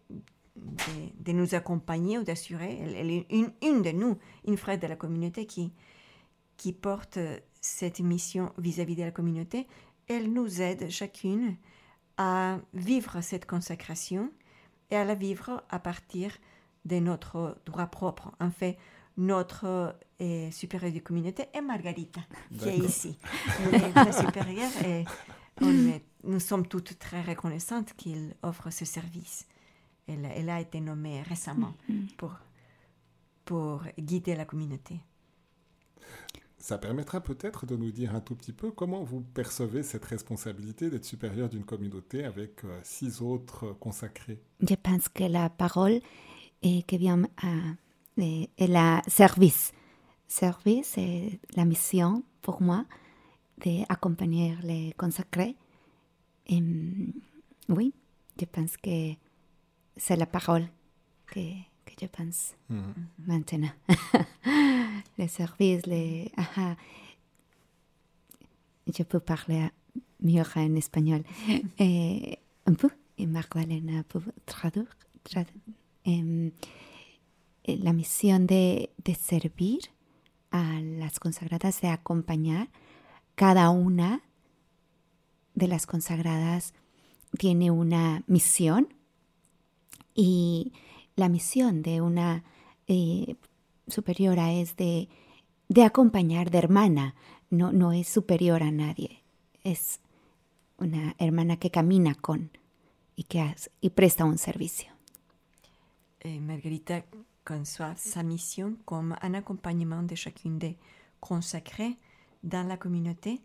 [0.57, 2.79] de, nous accompagner ou d'assurer.
[2.81, 7.19] Elle, est une, de nous, une frère de la communauté qui, porte
[7.61, 9.67] cette mission vis-à-vis de la communauté,
[10.09, 11.57] elle nous aide chacune
[12.17, 14.31] à vivre cette consacration
[14.91, 16.37] et à la vivre à partir
[16.85, 18.33] de notre droit propre.
[18.41, 18.79] En fait,
[19.19, 22.21] notre euh, supérieure de communauté est Margarita,
[22.59, 23.19] qui est ici.
[23.95, 25.05] la supérieure, et
[25.61, 29.47] on est nous sommes toutes très reconnaissantes qu'il offre ce service.
[30.07, 31.75] Elle, elle a été nommée récemment
[32.17, 32.35] pour,
[33.45, 35.01] pour guider la communauté.
[36.59, 40.91] Ça permettra peut-être de nous dire un tout petit peu comment vous percevez cette responsabilité
[40.91, 44.43] d'être supérieur d'une communauté avec euh, six autres consacrés.
[44.69, 46.01] Je pense que la parole
[46.63, 47.49] est que vient à,
[48.19, 49.73] est, est la service.
[50.27, 52.85] Service, c'est la mission pour moi
[53.65, 55.57] d'accompagner les consacrés.
[56.47, 57.13] Et, mm,
[57.71, 57.93] oui,
[58.39, 59.13] je pense que
[59.97, 60.67] c'est la parole
[61.27, 61.41] que,
[61.85, 62.95] que je pense Mhm.
[63.27, 63.73] maintenant.
[65.19, 66.31] les services, les...
[66.37, 66.77] aha.
[68.97, 69.69] Je peux parler
[70.21, 71.23] mieux en espagnol.
[71.79, 74.87] Eh, un peu, et Magdalena peut traduire.
[76.07, 76.53] eh,
[77.77, 79.91] la misión de, de servir
[80.51, 82.71] a las consagradas, de acompañar,
[83.35, 84.23] cada una
[85.55, 86.73] de las consagradas
[87.39, 88.95] tiene una misión
[90.15, 90.73] y
[91.17, 92.45] la misión de una
[92.87, 93.37] eh,
[93.87, 95.09] superiora es de,
[95.69, 97.15] de acompañar, de hermana,
[97.51, 99.23] no, no es superior a nadie,
[99.65, 100.01] es
[100.79, 102.51] una hermana que camina con
[103.17, 104.93] y que hace- y presta un servicio.
[106.21, 107.05] Et Margarita
[107.49, 110.77] conçoit sa mission comme un accompagnement de chacune des
[111.19, 111.97] consacrés
[112.43, 113.41] dans la communauté.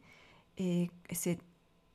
[0.58, 1.40] Et c'est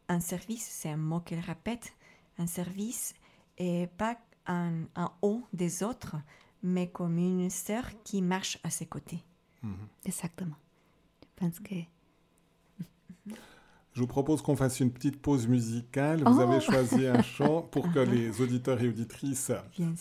[0.09, 1.93] un service, c'est un mot qu'elle répète,
[2.39, 3.15] un service
[3.59, 4.17] et pas
[4.47, 6.17] en, en haut des autres,
[6.63, 9.23] mais comme une sœur qui marche à ses côtés.
[10.07, 10.57] Exactement.
[11.21, 11.75] Je pense que
[13.95, 16.23] Je vous propose qu'on fasse une petite pause musicale.
[16.25, 16.41] Vous Oh.
[16.41, 19.51] avez choisi un chant pour que les auditeurs et auditrices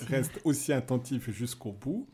[0.07, 2.07] restent aussi attentifs jusqu'au bout.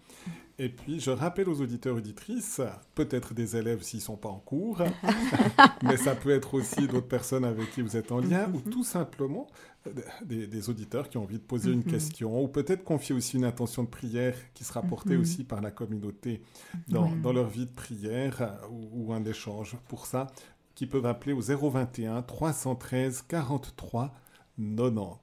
[0.60, 2.62] Et puis, je rappelle aux auditeurs et auditrices,
[2.94, 4.84] peut-être des élèves s'ils ne sont pas en cours,
[5.84, 8.84] mais ça peut être aussi d'autres personnes avec qui vous êtes en lien, ou tout
[8.84, 9.48] simplement
[9.88, 9.92] euh,
[10.24, 13.46] des, des auditeurs qui ont envie de poser une question, ou peut-être confier aussi une
[13.46, 16.44] intention de prière qui sera portée aussi par la communauté
[16.88, 19.76] dans, dans leur vie de prière, euh, ou, ou un échange.
[19.88, 20.28] Pour ça,
[20.76, 24.14] qui peuvent appeler au 021 313 43
[24.58, 25.20] 90.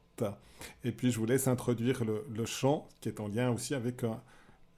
[0.84, 4.04] Et puis, je vous laisse introduire le, le chant qui est en lien aussi avec
[4.04, 4.10] euh,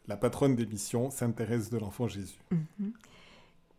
[0.07, 2.39] la patronne des missions, Sainte Thérèse de l'Enfant Jésus.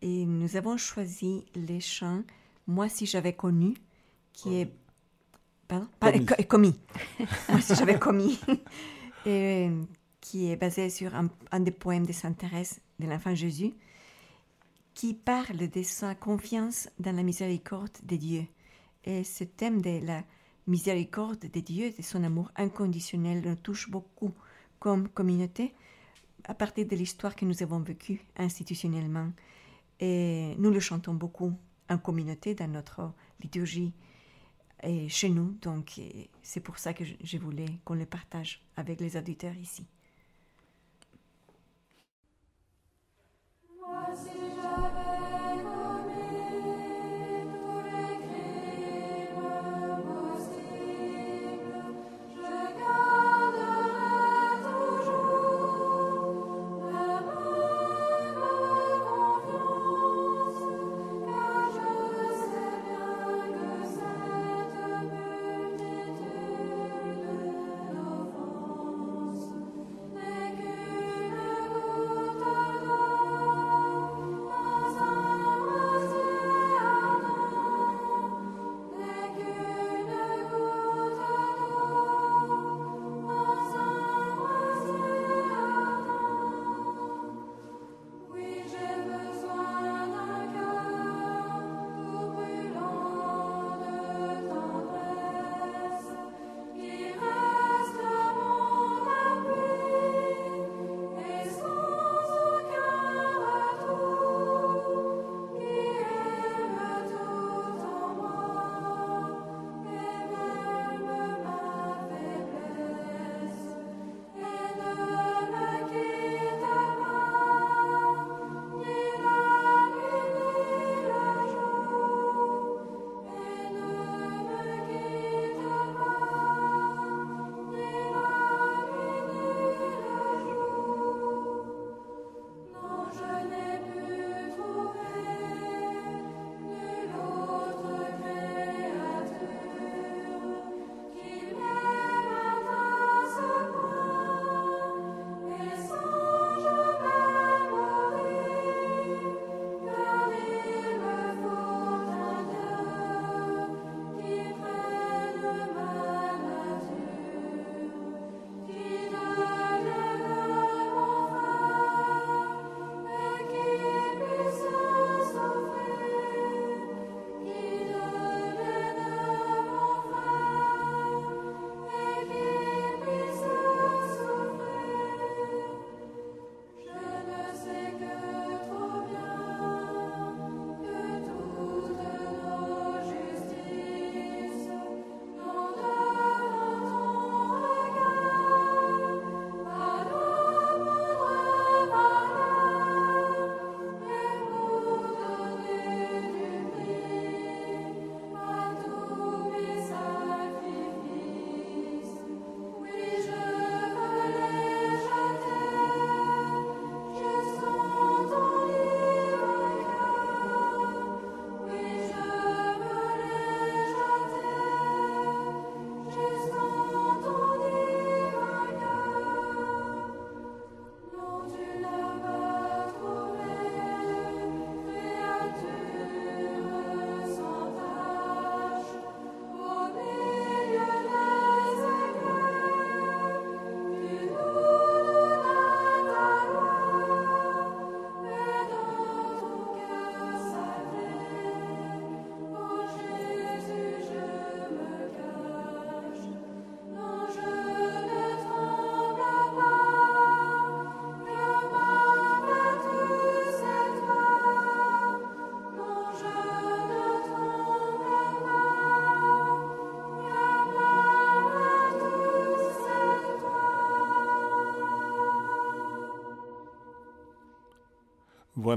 [0.02, 2.22] Et nous avons choisi les chants
[2.66, 3.74] Moi si j'avais connu,
[4.32, 4.72] qui est.
[5.66, 5.88] Pardon?
[5.98, 6.26] Commis.
[6.26, 6.80] co- commis.
[7.48, 8.38] Moi si j'avais commis.
[9.24, 9.82] Et, euh,
[10.20, 13.72] qui est basé sur un, un des poèmes de Sainte Thérèse de l'Enfant Jésus,
[14.94, 18.46] qui parle de sa confiance dans la miséricorde de Dieu.
[19.04, 20.22] Et ce thème de la
[20.66, 24.32] miséricorde de Dieu, de son amour inconditionnel, nous touche beaucoup
[24.78, 25.74] comme communauté
[26.44, 29.32] à partir de l'histoire que nous avons vécue institutionnellement.
[30.00, 31.52] Et nous le chantons beaucoup
[31.88, 33.92] en communauté dans notre liturgie
[34.82, 35.52] et chez nous.
[35.62, 36.00] Donc,
[36.42, 39.86] c'est pour ça que je, voulais qu'on le partage avec les auditeurs ici.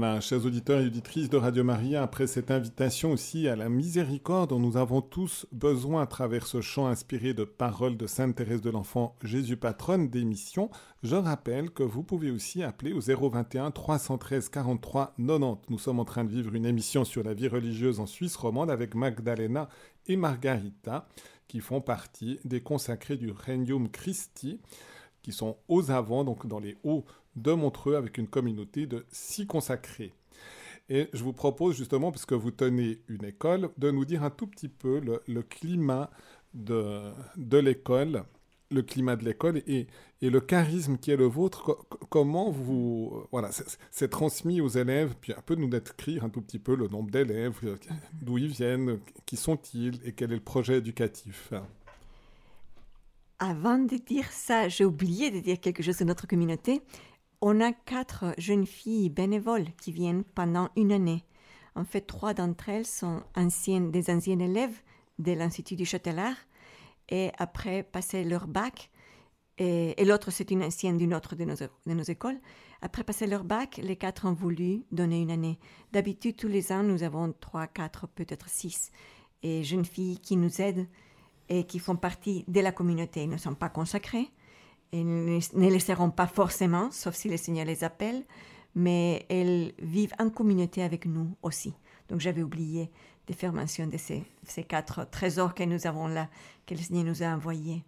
[0.00, 4.50] Voilà, chers auditeurs et auditrices de Radio Maria, après cette invitation aussi à la miséricorde
[4.50, 8.60] dont nous avons tous besoin à travers ce chant inspiré de paroles de Sainte Thérèse
[8.60, 10.70] de l'Enfant Jésus patronne d'émission,
[11.02, 15.68] je rappelle que vous pouvez aussi appeler au 021 313 43 90.
[15.68, 18.70] Nous sommes en train de vivre une émission sur la vie religieuse en Suisse romande
[18.70, 19.68] avec Magdalena
[20.06, 21.08] et Margarita
[21.48, 24.60] qui font partie des consacrés du Regnum Christi
[25.22, 27.04] qui sont aux avant, donc dans les hauts
[27.42, 30.12] de Montreux avec une communauté de six consacrés.
[30.90, 34.46] Et je vous propose justement, puisque vous tenez une école, de nous dire un tout
[34.46, 36.10] petit peu le, climat
[36.54, 38.24] de, de l'école,
[38.70, 39.86] le climat de l'école et,
[40.22, 41.86] et, le charisme qui est le vôtre.
[42.08, 43.26] comment vous...
[43.32, 43.50] Voilà,
[43.90, 47.10] c'est transmis aux élèves, puis un peu nous décrire un tout petit peu le nombre
[47.10, 47.60] d'élèves,
[48.22, 51.52] d'où ils viennent, qui sont-ils et quel est le projet éducatif?
[53.40, 56.80] Avant de dire ça, j'ai oublié de dire quelque chose de notre communauté.
[57.40, 61.24] On a quatre jeunes filles bénévoles qui viennent pendant une année.
[61.76, 64.82] En fait, trois d'entre elles sont anciennes, des anciennes élèves
[65.20, 66.34] de l'Institut du Châtelard
[67.08, 68.90] et après passer leur bac,
[69.58, 72.38] et, l'autre c'est une ancienne d'une autre de nos, de nos écoles,
[72.80, 75.58] après passer leur bac, les quatre ont voulu donner une année.
[75.92, 78.92] D'habitude, tous les ans, nous avons trois, quatre, peut-être six
[79.42, 80.86] et jeunes filles qui nous aident
[81.48, 83.22] et qui font partie de la communauté.
[83.22, 84.30] Ils ne sont pas consacrés,
[84.92, 88.24] elles ne le seront pas forcément, sauf si le Seigneur les appelle,
[88.74, 91.74] mais elles vivent en communauté avec nous aussi.
[92.08, 92.90] Donc j'avais oublié
[93.26, 96.28] de faire mention de ces, ces, quatre trésors que nous avons là,
[96.66, 97.84] que le Seigneur nous a envoyés.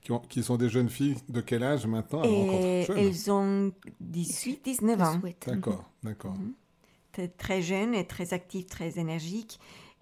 [0.00, 2.22] Qui, qui sont des jeunes filles de quel âge maintenant?
[2.22, 5.20] Elles ont 18, 19 ans.
[5.46, 6.34] D'accord, d'accord.
[6.34, 7.28] Mhm.
[7.36, 9.58] Très jeunes et très actives, très énergiques.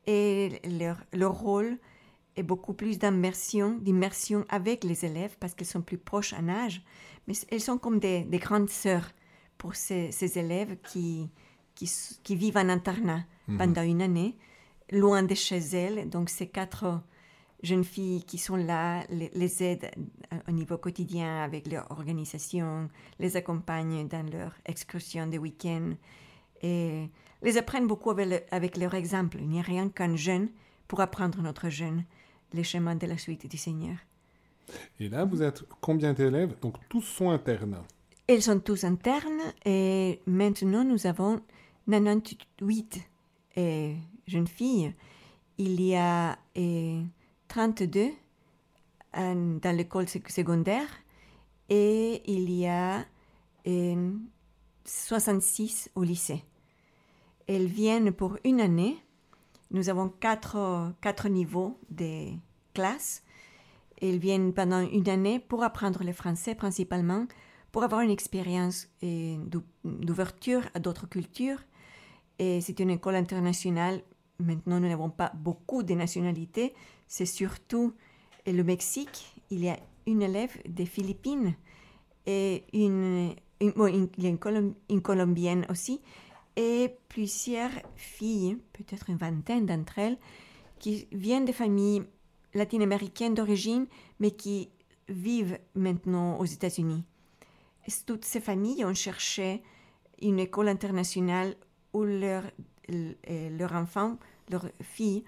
[0.06, 1.78] Et leur, leur rôle,
[2.36, 6.82] et beaucoup plus d'immersion, d'immersion avec les élèves parce qu'elles sont plus proches en âge,
[7.26, 9.10] mais elles sont comme des, grandes sœurs
[9.58, 11.28] pour ces, élèves qui,
[11.74, 13.58] qui, vivent en internat mhm.
[13.58, 14.36] pendant une année,
[14.90, 16.08] loin de chez elles.
[16.08, 17.02] Donc ces quatre
[17.62, 19.90] jeunes filles qui sont là les, aident
[20.48, 25.92] au niveau quotidien avec leur organisation, les accompagnent dans leur excursion de week-end
[26.62, 27.10] et
[27.42, 29.38] les apprennent beaucoup avec, avec leur exemple.
[29.40, 30.48] Il n'y a rien qu'un jeune
[30.88, 32.04] pour apprendre notre jeune
[32.52, 33.96] les chemins de la suite du Seigneur.
[34.98, 36.54] Et là, vous êtes combien d'élèves?
[36.60, 37.82] Donc tous sont internes.
[38.28, 41.40] Ils sont tous internes et maintenant nous avons
[41.88, 43.00] 98
[43.56, 43.96] et
[44.28, 44.94] jeunes filles.
[45.58, 46.38] Il y a
[47.48, 48.10] 32
[49.14, 50.86] dans l'école secondaire
[51.68, 53.04] et il y a
[54.84, 56.44] 66 au lycée.
[57.48, 58.96] Elles viennent pour une année
[59.70, 62.32] nous avons quatre, quatre niveaux de
[62.74, 63.22] classes.
[64.02, 67.26] Ils viennent pendant une année pour apprendre le français principalement,
[67.70, 68.88] pour avoir une expérience
[69.84, 71.58] d'ouverture à d'autres cultures.
[72.38, 74.02] Et c'est une école internationale.
[74.38, 76.74] Maintenant, nous n'avons pas beaucoup de nationalités.
[77.06, 77.92] C'est surtout
[78.46, 79.34] le Mexique.
[79.50, 81.54] Il y a une élève des Philippines
[82.26, 86.00] et une, une, a une Colombienne aussi
[86.56, 90.18] et plusieurs filles, peut-être une vingtaine d'entre elles,
[90.78, 92.02] qui viennent de familles
[92.54, 93.86] latino-américaines d'origine,
[94.18, 94.70] mais qui
[95.08, 97.04] vivent maintenant aux États-Unis.
[98.06, 99.62] Toutes ces familles ont cherché
[100.22, 101.56] une école internationale
[101.92, 102.50] où leurs
[102.88, 104.18] leur enfants,
[104.50, 105.24] leurs filles,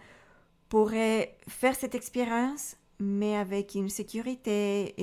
[0.68, 4.94] pourraient faire cette expérience, mais avec une sécurité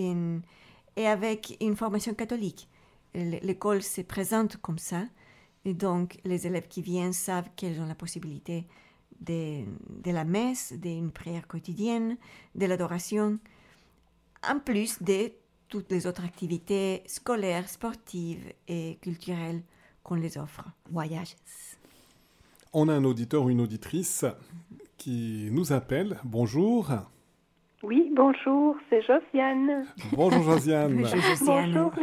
[0.95, 2.67] et avec une formation catholique.
[3.13, 5.05] L'école se présente comme ça.
[5.65, 8.65] Et donc, les élèves qui viennent savent qu'ils ont la possibilité
[9.19, 9.63] de,
[10.03, 12.17] de la messe, d'une prière quotidienne,
[12.55, 13.39] de l'adoration,
[14.49, 15.31] en plus de
[15.67, 19.61] toutes les autres activités scolaires, sportives et culturelles
[20.03, 20.63] qu'on les offre.
[20.89, 21.35] Voyages.
[22.73, 24.25] On a un auditeur ou une auditrice
[24.97, 26.19] qui nous appelle.
[26.23, 26.91] Bonjour.
[27.81, 29.85] Oui, bonjour, c'est Josiane.
[30.11, 30.95] Bonjour Josiane.
[30.97, 31.73] bonjour Josiane.
[31.73, 31.93] Bonjour.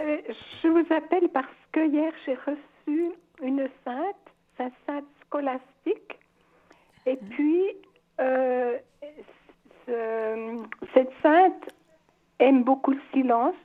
[0.00, 0.18] Euh,
[0.62, 1.46] je vous appelle parce
[1.76, 3.12] que hier j'ai reçu
[3.42, 4.24] une sainte,
[4.56, 6.18] sa sainte scolastique,
[7.04, 7.64] et puis
[8.18, 8.78] euh,
[10.94, 11.68] cette sainte
[12.38, 13.60] aime beaucoup le silence,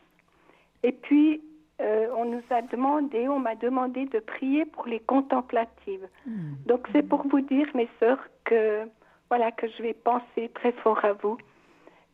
[0.83, 1.41] et puis
[1.79, 6.07] euh, on nous a demandé, on m'a demandé de prier pour les contemplatives.
[6.25, 6.55] Hmm.
[6.65, 8.89] Donc c'est pour vous dire, mes sœurs, que
[9.29, 11.37] voilà que je vais penser très fort à vous,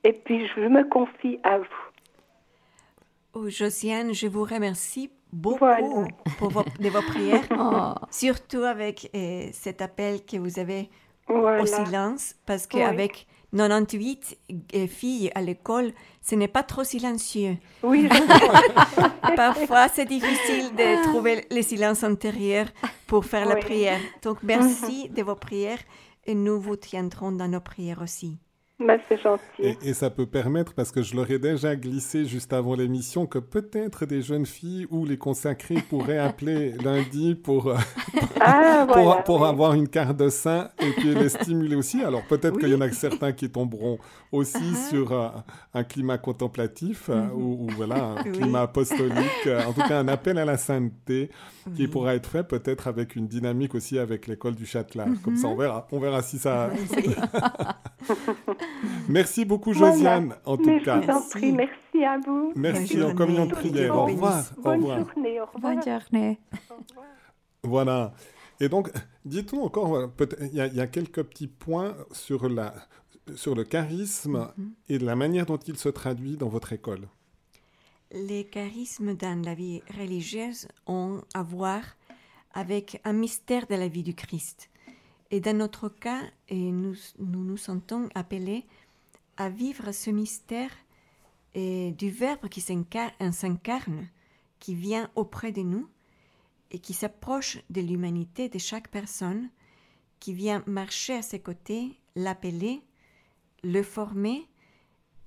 [0.04, 1.84] et puis je me confie à vous.
[3.34, 6.08] Oh, Josiane, je vous remercie beaucoup
[6.38, 7.94] pour vos, de vos prières, oh.
[8.12, 10.90] surtout avec euh, cet appel que vous avez
[11.30, 14.38] au silence, parce qu'avec 98
[14.76, 17.58] euh, filles à l'école, ce n'est pas trop silencieux.
[17.84, 18.08] Oui,
[19.36, 22.68] Parfois, c'est difficile de trouver le silence intérieur
[23.08, 23.62] pour faire la Oui.
[23.62, 24.00] prière.
[24.22, 25.80] Donc, merci de vos prières
[26.26, 28.38] et nous vous tiendrons dans nos prières aussi.
[28.80, 29.42] Bah, c'est gentil.
[29.60, 33.26] Et, et ça peut permettre, parce que je leur ai déjà glissé juste avant l'émission,
[33.26, 37.78] que peut-être des jeunes filles ou les consacrés pourraient appeler lundi pour, euh,
[38.40, 39.22] Ah, pour, voilà.
[39.24, 39.48] pour oui.
[39.48, 42.04] avoir une carte de saint et puis les stimuler aussi.
[42.04, 42.64] Alors peut-être Oui.
[42.64, 43.98] qu'il y en a certains qui tomberont
[44.32, 44.90] aussi Uh-huh.
[44.90, 45.30] sur euh,
[45.74, 48.32] un climat contemplatif euh, ou, ou voilà, un Oui.
[48.34, 51.30] climat apostolique, euh, en tout cas un appel à la sainteté
[51.76, 55.08] qui pourra être fait peut-être avec une dynamique aussi avec l'école du Châtelard.
[55.24, 56.70] Comme ça on verra, on verra si ça...
[59.10, 59.94] Merci beaucoup Voilà.
[59.96, 60.98] Josiane en tout Mais je cas.
[61.00, 61.30] vous en Merci.
[61.30, 62.52] prie, merci à vous.
[62.56, 63.96] Merci en communion de prière.
[63.96, 64.44] Au revoir.
[64.58, 65.00] Au Bonne revoir.
[65.14, 65.74] journée, au revoir.
[65.76, 66.40] Bonne journée.
[67.64, 68.14] Voilà.
[68.60, 68.90] Et donc,
[69.26, 72.74] dites-nous encore, peut- il y, a- il y a quelques petits points sur, la,
[73.36, 74.72] sur le charisme Mhm.
[74.90, 77.08] et la manière dont il se traduit dans votre école.
[78.12, 81.82] Les charismes dans la vie religieuse ont à voir
[82.54, 84.70] avec un mystère de la vie du Christ.
[85.32, 88.66] Et dans notre cas, et nous, nous nous sentons appelés
[89.36, 90.72] à vivre ce mystère
[91.54, 94.08] et du Verbe qui s'incar- s'incarne,
[94.60, 95.88] qui vient auprès de nous
[96.72, 99.50] et qui s'approche de l'humanité de chaque personne,
[100.20, 102.82] qui vient marcher à ses côtés, l'appeler,
[103.64, 104.48] le former,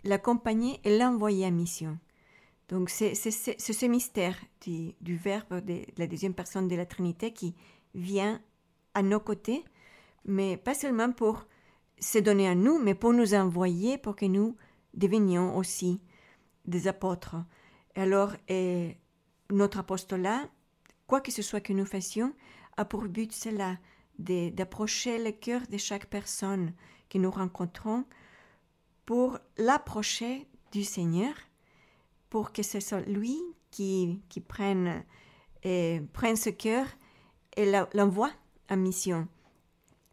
[0.04, 1.98] l'accompagner et l'envoyer à mission.
[2.68, 7.54] Donc c'est ce mystère du, du Verbe de la deuxième personne de la Trinité qui
[7.94, 8.40] vient
[8.94, 9.64] à nos côtés,
[10.24, 11.46] mais pas seulement pour
[11.98, 14.56] se donner à nous, mais pour nous envoyer, pour que nous
[14.94, 16.00] devenions aussi
[16.66, 17.36] des apôtres.
[17.94, 18.34] Alors,
[19.50, 20.48] notre apostolat,
[21.06, 22.34] quoi que ce soit que nous fassions,
[22.76, 23.78] a pour but cela,
[24.18, 26.72] d'approcher le cœur de chaque personne
[27.08, 28.04] que nous rencontrons
[29.06, 31.34] pour l'approcher du Seigneur,
[32.28, 33.36] pour que ce soit lui
[33.70, 35.04] qui, prenne,
[35.62, 36.86] et prenne ce cœur
[37.56, 38.30] et l'envoie
[38.68, 39.26] en mission.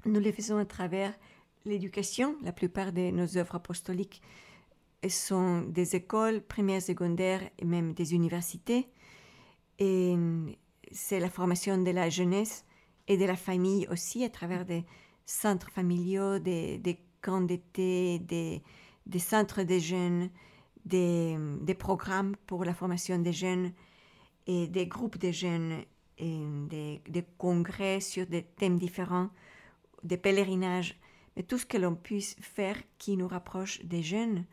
[0.05, 1.13] Nous le faisons à travers
[1.65, 2.35] l'éducation.
[2.43, 4.21] La plupart de nos œuvres apostoliques
[5.09, 8.87] sont des écoles primaires, secondaires et même des universités.
[9.79, 10.15] Et
[10.91, 12.65] c'est la formation de la jeunesse
[13.07, 14.85] et de la famille aussi à travers des
[15.25, 18.61] centres familiaux, des, des camps d'été, des,
[19.05, 20.29] des centres de jeunes,
[20.85, 23.71] des, des programmes pour la formation des jeunes
[24.45, 25.83] et des groupes de jeunes
[26.17, 26.39] et
[26.69, 29.29] des, des congrès sur des thèmes différents,
[30.03, 30.99] des pèlerinages,
[31.35, 34.45] mais tout ce que l'on puisse faire qui nous rapproche des jeunes.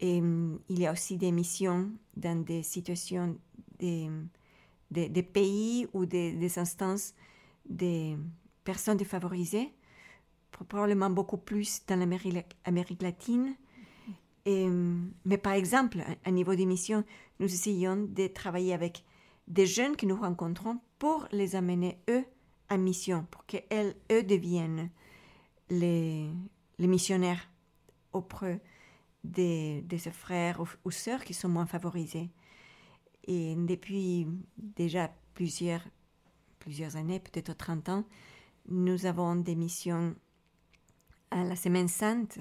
[0.00, 3.36] Et il y a aussi des missions dans des situations
[3.78, 4.08] des,
[4.90, 7.14] des, pays ou des, des instances
[7.68, 8.16] des
[8.64, 9.72] personnes défavorisées,
[10.50, 13.54] probablement beaucoup plus dans l'Amérique Amérique latine.
[14.46, 17.04] Mais par exemple, à niveau des missions,
[17.38, 19.04] nous essayons de travailler avec
[19.48, 22.24] des jeunes que nous rencontrons pour les amener, eux,
[22.70, 24.90] en mission, pour qu'elles, eux, deviennent
[25.68, 26.30] les,
[26.78, 27.50] les missionnaires
[28.12, 28.60] auprès
[29.24, 32.30] de, de ces frères ou, ou sœurs qui sont moins favorisés.
[33.26, 35.82] Et depuis déjà plusieurs,
[36.58, 38.04] plusieurs années, peut-être 30 ans,
[38.68, 40.14] nous avons des missions
[41.30, 42.38] à la Semaine Sainte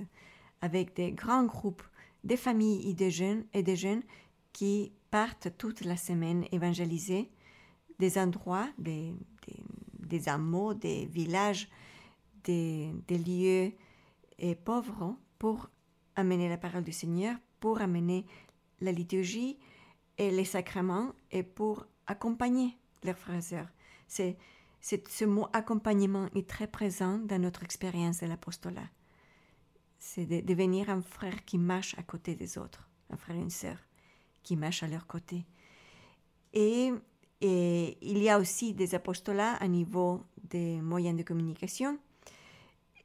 [0.61, 1.83] avec des grands groupes
[2.23, 4.03] de familles et de jeunes, et de jeunes
[4.53, 7.29] qui partent toute la semaine évangéliser
[7.99, 9.13] des endroits, des,
[10.09, 11.69] des, hameaux, des villages,
[12.43, 13.73] des, des lieux
[14.37, 15.69] et pauvres pour
[16.15, 18.25] amener la parole du Seigneur, pour amener
[18.81, 19.57] la liturgie
[20.17, 23.69] et les sacrements et pour accompagner leurs frères et sœurs.
[24.07, 24.37] C'est,
[24.81, 28.89] ce mot accompagnement est très présent dans notre expérience de l'apostolat.
[29.97, 33.49] C'est de devenir un frère qui marche à côté des autres, un frère et une
[33.49, 33.77] sœur
[34.43, 35.45] qui marchent à leur côté.
[36.53, 36.91] Et,
[37.41, 41.97] et il y a aussi des apostolats à niveau des moyens de communication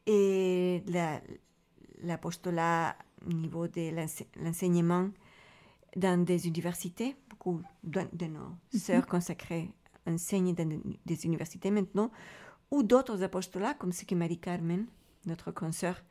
[0.07, 1.20] et la,
[2.03, 5.11] l'apostolat au niveau de l'ense- l'enseignement
[5.97, 7.16] dans des universités.
[7.30, 9.70] Beaucoup de, de nos sœurs consacrées
[10.07, 10.68] enseignent dans
[11.07, 12.11] des- universités maintenant,
[12.70, 14.87] ou d'autres apostolats, comme ce que Marie-Carmen,
[15.26, 16.03] notre consoeur,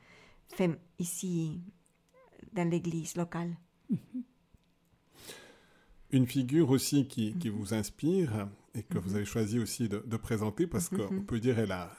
[0.48, 1.62] fait ici
[2.54, 3.56] dans l'église locale.
[6.14, 7.56] Une figure aussi qui, qui Mhm.
[7.58, 10.98] vous inspire et que vous avez choisi aussi de, de présenter parce Mhm.
[11.00, 11.92] qu'on peut dire elle a,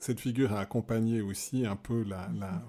[0.00, 2.64] cette figure a accompagné aussi un peu la, la-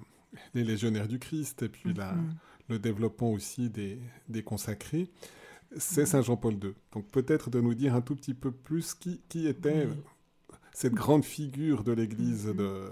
[0.53, 2.35] les légionnaires du Christ et puis la, Mhm.
[2.69, 5.09] le développement aussi des, des consacrés.
[5.77, 6.07] C'est Mhm.
[6.07, 6.73] Saint Jean-Paul II.
[6.93, 10.57] Donc peut-être de nous dire un tout petit peu plus qui, qui était Oui.
[10.73, 12.57] cette grande figure de l'Église Mhm.
[12.57, 12.91] de-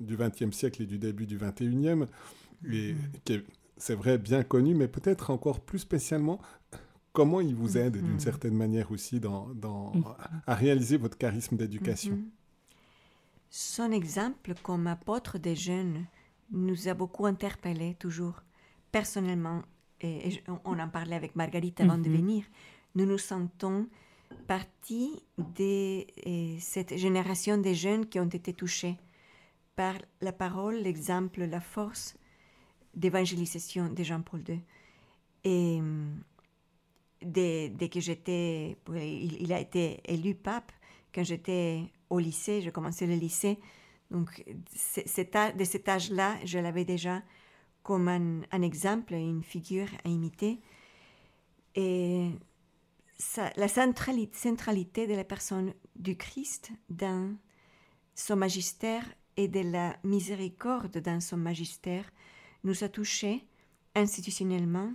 [0.00, 2.06] du XXe siècle et du début du XXIe.
[2.70, 3.44] et qui est,
[3.76, 6.40] c'est vrai, bien connu, mais peut-être encore plus spécialement,
[7.12, 9.92] comment il vous aide d'une certaine manière aussi dans, dans,
[10.46, 12.18] à réaliser votre charisme d'éducation?
[13.50, 16.06] Son exemple comme apôtre des jeunes
[16.50, 18.42] nous a beaucoup interpellés toujours,
[18.90, 19.62] personnellement,
[20.00, 22.44] et, on en parlait avec Marguerite avant de venir,
[22.94, 23.86] nous nous sentons
[24.46, 26.04] partie de
[26.58, 28.98] cette génération de jeunes qui ont été touchés
[29.76, 32.16] par la parole, l'exemple, la force
[32.94, 34.60] d'évangélisation de Jean-Paul II.
[35.44, 35.80] Et
[37.24, 40.72] dès, que j'étais, il, a été élu pape
[41.14, 43.58] quand j'étais au lycée, je commençais le lycée.
[44.10, 47.22] Donc, de cet âge-là, je l'avais déjà
[47.82, 50.60] comme un, un, exemple, une figure à imiter.
[51.74, 52.28] Et
[53.56, 57.34] la centralité de la personne du Christ dans
[58.14, 59.04] son magistère
[59.36, 62.04] et de la miséricorde dans son magistère
[62.64, 63.46] nous a touchés
[63.94, 64.92] institutionnellement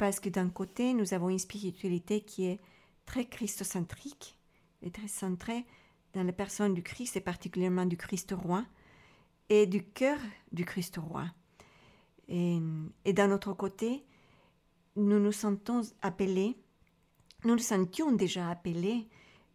[0.00, 2.58] parce que d'un côté, nous avons une spiritualité qui est
[3.04, 4.38] très christocentrique
[4.80, 5.66] et très centrée
[6.14, 8.64] dans la personne du Christ et particulièrement du Christ roi
[9.50, 10.16] et du cœur
[10.52, 11.26] du Christ roi.
[12.28, 12.58] Et,
[13.12, 14.02] d'un autre côté,
[14.96, 16.56] nous nous sentons appelés
[17.44, 19.06] nous nous sentions déjà appelés,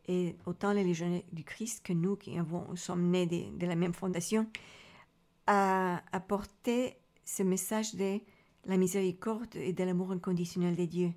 [0.07, 3.93] et autant les légionnaires du Christ que nous qui avons, sommes nés de, la même
[3.93, 4.47] fondation,
[5.47, 8.19] à apporter ce message de
[8.65, 11.13] la miséricorde et de l'amour inconditionnel de Dieu.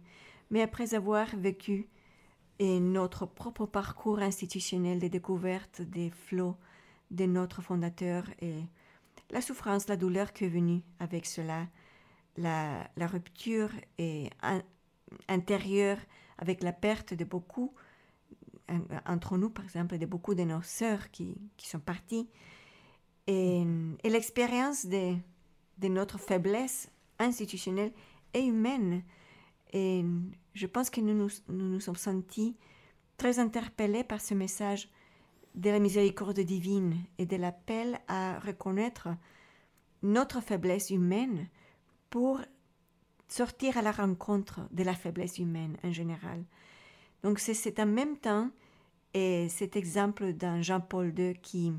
[0.50, 1.88] Mais après avoir vécu
[2.58, 6.56] et notre propre parcours institutionnel de découverte des flots
[7.10, 8.64] de notre fondateur et
[9.30, 11.68] la souffrance, la douleur qui est venue avec cela,
[12.36, 13.70] la, rupture
[15.28, 15.98] intérieure
[16.38, 17.74] avec la perte de beaucoup,
[19.06, 22.28] entre nous par exemple, de beaucoup de nos sœurs qui, sont parties,
[23.26, 23.64] et,
[24.04, 25.18] l'expérience de
[25.88, 27.92] notre faiblesse institutionnelle
[28.34, 29.02] et humaine.
[29.72, 30.04] Et
[30.54, 32.56] je pense que nous nous, nous, nous sommes sentis
[33.16, 34.88] très interpellés par ce message
[35.54, 39.08] de la miséricorde divine et de l'appel à reconnaître
[40.02, 41.48] notre faiblesse humaine
[42.10, 42.40] pour
[43.26, 46.44] sortir à la rencontre de la faiblesse humaine en général.
[47.22, 48.50] Donc c'est en même temps
[49.14, 51.72] et cet exemple d'un Jean-Paul II qui,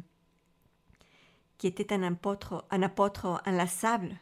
[1.57, 4.17] qui était un apôtre, un apôtre inlassable,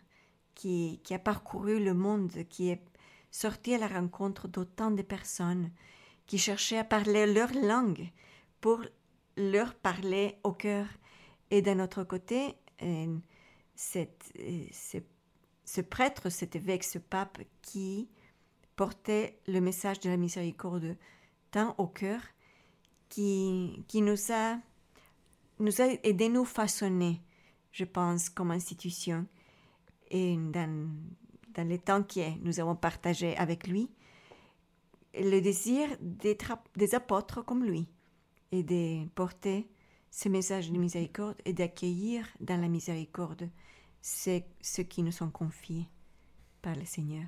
[0.58, 2.82] qui, a parcouru le monde, qui est
[3.30, 5.70] sorti à la rencontre d'autant de personnes
[6.26, 8.10] qui cherchaient à parler leur langue
[8.60, 8.82] pour
[9.38, 10.88] leur parler au cœur.
[11.52, 13.18] Et d'un autre côté, euh,
[13.96, 14.06] euh,
[15.64, 18.10] ce prêtre, cet évêque, ce pape qui
[18.76, 20.98] portait le message de la miséricorde
[21.52, 22.20] tant au cœur,
[23.10, 24.58] qui, qui nous a
[25.60, 27.22] nous a aidé nous façonner,
[27.72, 29.26] je pense, comme institution.
[30.10, 30.90] Et dans,
[31.54, 33.90] dans les temps que nous avons partagé avec lui,
[35.14, 37.88] le désir d'être des apôtres comme lui
[38.52, 39.68] et de porter
[40.12, 43.50] ce message de miséricorde et d'accueillir dans la miséricorde
[44.02, 45.90] c'est ce qui nous sont confiés
[46.62, 47.26] par le Seigneur.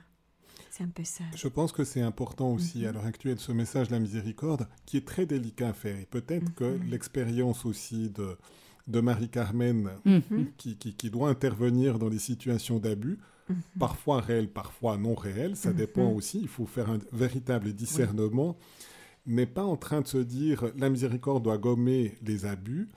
[0.70, 1.24] C'est un peu ça.
[1.36, 2.96] Je pense que c'est important aussi à mhm.
[2.96, 5.98] l'heure actuelle ce message de la miséricorde qui est très délicat à faire.
[6.00, 6.90] Et peut-être que mhm.
[6.90, 8.38] l'expérience aussi de,
[8.90, 10.48] de Marie-Carmen mhm.
[10.58, 13.20] qui, qui, doit intervenir dans des situations d'abus,
[13.80, 16.40] parfois réelles, parfois non réelles, ça dépend aussi.
[16.42, 18.58] Il faut faire un véritable discernement.
[19.26, 22.90] n'est pas en train de se dire la miséricorde doit gommer les abus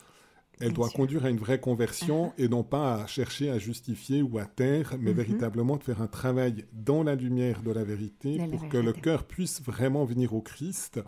[0.62, 4.38] elle doit conduire à une vraie conversion et non pas à chercher à justifier ou
[4.38, 8.68] à taire, mais véritablement de faire un travail dans la lumière de la vérité pour
[8.68, 11.00] que le cœur puisse vraiment venir au Christ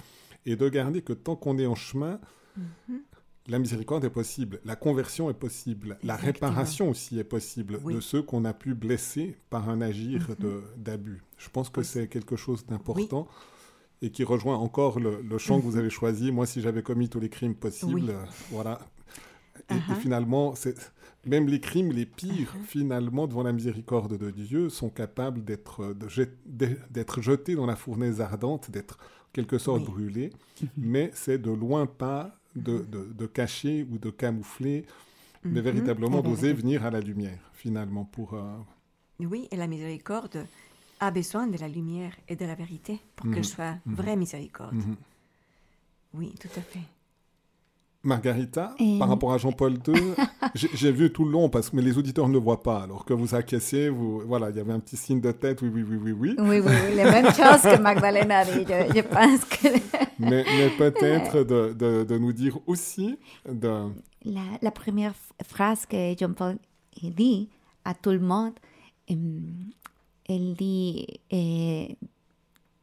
[0.47, 2.20] et de garder que tant qu'on est en chemin.
[3.47, 8.22] La miséricorde est possible, la conversion est possible, la réparation aussi est possible de ceux
[8.22, 10.82] qu'on a pu blesser par un agir mm-hmm.
[10.82, 11.22] d'abus.
[11.36, 13.28] Je pense que c'est quelque chose d'important.
[14.03, 16.30] et qui rejoint encore le, champ que vous avez choisi.
[16.30, 18.80] Moi, si j'avais commis tous les crimes possibles, euh, voilà,
[19.70, 19.97] et, uh-huh.
[19.97, 20.55] finalement,
[21.24, 22.64] même les crimes les pires, uh-huh.
[22.66, 25.95] finalement, devant la miséricorde de Dieu, sont capables d'être
[26.90, 28.99] d'être jetés dans la fournaise ardente, d'être
[29.32, 30.30] quelque sorte brûlés.
[30.30, 30.68] Mm-hmm.
[30.76, 34.86] mais c'est de loin pas de, de, cacher ou de camoufler,
[35.42, 35.62] mais mm-hmm.
[35.62, 38.34] véritablement d'oser venir à la lumière, finalement, pour...
[38.34, 38.57] Euh,
[39.20, 40.46] oui, et la miséricorde
[41.00, 44.76] a besoin de la lumière et de la vérité pour qu'elle soit vraie miséricorde.
[46.14, 46.80] Oui, tout à fait.
[48.05, 50.14] Margarita, par rapport à Jean-Paul II,
[50.55, 52.82] j'ai vu tout le long, parce que mais les auditeurs ne le voient pas.
[52.82, 55.70] Alors que vous acquiescez, vous, voilà, il y avait un petit signe de tête, oui,
[55.72, 56.36] oui, oui, oui, oui.
[56.38, 59.68] Oui, oui, oui la même chose que Magdalena dit, je, pense que...
[60.18, 63.18] mais, mais peut-être de, de, de, nous dire aussi...
[63.48, 63.90] De...
[64.24, 66.57] La, la première phrase que Jean-Paul
[67.02, 67.48] dit
[67.84, 68.55] à tout le monde,
[69.09, 69.70] em,
[70.24, 71.96] él di, eh,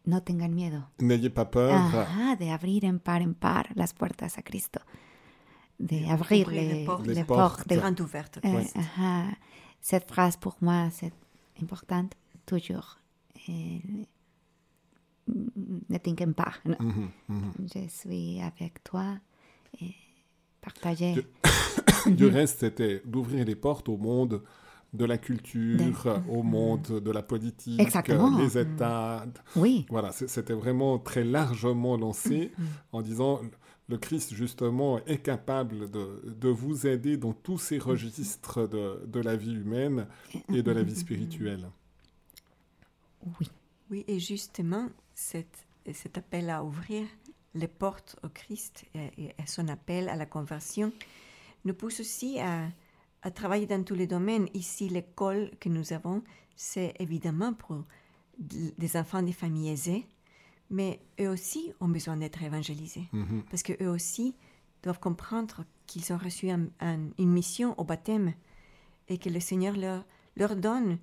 [0.06, 0.84] no tengan miedo.
[1.00, 1.74] N'ayez pas peur.
[1.74, 4.80] Ajá, de abrir en par en par las puertas a Cristo.
[5.82, 7.08] De abrir Ouvrir les, les portes.
[7.08, 7.58] les portes.
[7.66, 7.68] portes.
[7.80, 8.40] Grande ouverte.
[8.46, 9.26] Euh, ajá.
[9.82, 11.12] Cette phrase pour moi, c'est
[11.62, 12.14] importante
[12.46, 12.98] toujours.
[15.28, 16.54] Ne t'inquiète pas.
[16.66, 16.76] non?
[16.80, 17.52] Mhm, mhm.
[17.74, 19.18] Je suis avec toi
[19.82, 19.94] et
[20.62, 21.26] partager.
[22.08, 24.42] Du reste, c'était d'ouvrir les portes au monde
[24.92, 28.38] de la culture, De- au monde de la politique, Exactement.
[28.40, 29.24] les États.
[29.56, 32.52] Oui, Voilà, c'était vraiment très largement lancé
[32.92, 33.40] en disant
[33.92, 39.20] le Christ, justement, est capable de, de vous aider dans tous ces registres de, de
[39.20, 40.08] la vie humaine
[40.54, 41.70] et de la vie spirituelle.
[43.40, 43.52] oui.
[43.92, 47.06] Oui, et justement, cet, cet appel à ouvrir
[47.54, 50.94] les portes au Christ et, à son appel à la conversion
[51.66, 52.70] nous pousse aussi à,
[53.22, 54.48] à travailler dans tous les domaines.
[54.54, 56.24] Ici, l'école que nous avons,
[56.56, 57.84] c'est évidemment pour
[58.40, 60.08] des enfants des familles aisées,
[60.72, 63.08] mais eux aussi ont besoin d'être évangélisés.
[63.12, 63.44] Mhm.
[63.50, 64.34] Parce qu'eux aussi
[64.82, 68.34] doivent comprendre qu'ils ont reçu un- un- une mission au baptême
[69.10, 70.04] et que le Seigneur leur,
[70.38, 70.98] leur donne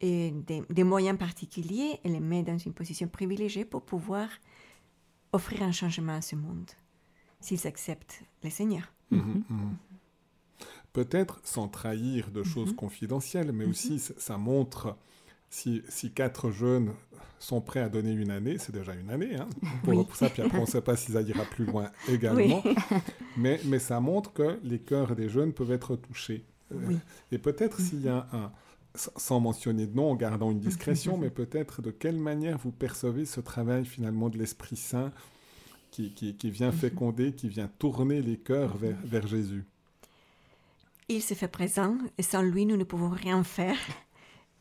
[0.00, 4.28] et des, des moyens particuliers et les met dans une position privilégiée pour pouvoir
[5.32, 6.70] offrir un changement à ce monde,
[7.40, 8.90] s'ils acceptent le Seigneur.
[9.10, 9.76] Mhm, mhm.
[10.92, 14.96] Peut-être sans trahir de choses confidentielles, mais aussi ça- ça montre
[15.52, 16.92] si, si quatre jeunes
[17.38, 19.48] sont prêts à donner une année, c'est déjà une année hein,
[19.84, 20.04] pour, Oui.
[20.04, 22.62] pour ça, puis après on ne sait pas si ça ira plus loin également,
[23.36, 26.42] mais, mais ça montre que les cœurs des jeunes peuvent être touchés.
[26.72, 26.96] Euh, Oui.
[27.30, 28.50] Et peut-être s'il y a un,
[28.94, 33.26] sans mentionner de nom, en gardant une discrétion, mais peut-être de quelle manière vous percevez
[33.26, 35.10] ce travail finalement de l'Esprit Saint
[35.90, 39.64] qui, qui, qui vient féconder, qui vient tourner les cœurs vers, vers Jésus?
[41.10, 43.76] Il se fait présent et sans lui, nous ne pouvons rien faire.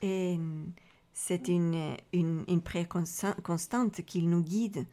[0.02, 0.39] Et
[1.14, 2.62] c'est une, une, une
[3.43, 4.86] constante qu'il nous guide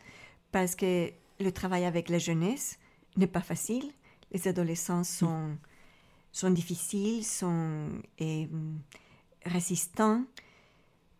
[0.52, 2.78] parce que le travail avec la jeunesse
[3.16, 3.90] n'est pas facile.
[4.32, 5.56] Les adolescents sont,
[6.32, 7.88] sont difficiles, sont
[8.18, 8.48] et,
[9.44, 10.24] résistants.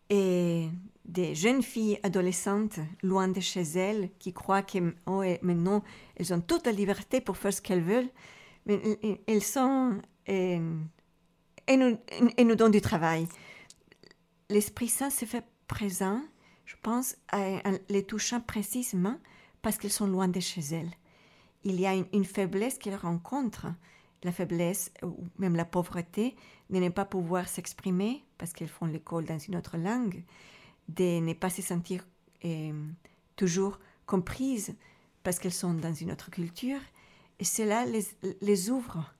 [0.09, 0.69] Et
[1.05, 5.83] des jeunes filles adolescentes, loin de chez elles, qui croient que oh, et maintenant
[6.15, 8.09] elles ont toute la liberté pour faire ce qu'elles veulent,
[8.65, 8.79] mais
[9.27, 10.59] elles- sont et,
[11.67, 11.97] et nous,
[12.37, 13.27] et nous donnent du travail.
[14.49, 16.21] L'Esprit Saint se fait présent,
[16.65, 19.17] je pense, en les touchant précisément
[19.61, 20.91] parce qu'elles sont loin de chez elles.
[21.63, 23.67] Il y a une, une faiblesse qu'elles rencontrent,
[24.23, 26.35] la faiblesse ou même la pauvreté
[26.69, 30.23] de ne pas pouvoir s'exprimer parce qu'elles font l'école dans une autre langue,
[30.87, 32.05] de ne pas se sentir
[32.45, 32.87] euh,
[33.35, 34.75] toujours comprises
[35.23, 36.79] parce qu'elles sont dans une autre culture.
[37.39, 38.05] Et cela les,
[38.41, 39.13] les ouvre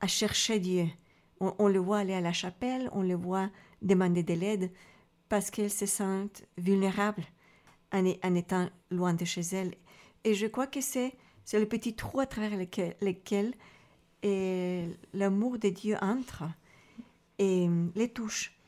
[0.00, 0.88] à chercher Dieu.
[1.40, 3.50] On, le voit aller à la chapelle, on le voit
[3.82, 4.70] demander de l'aide
[5.28, 7.24] parce qu'elles se sentent vulnérables
[7.92, 8.04] en,
[8.34, 9.74] étant loin de chez elles.
[10.24, 11.14] Et je crois que c'est
[11.44, 13.52] c'est le petit trou à travers lequel,
[14.22, 16.44] et l'amour de Dieu entre
[17.38, 18.58] et les touche.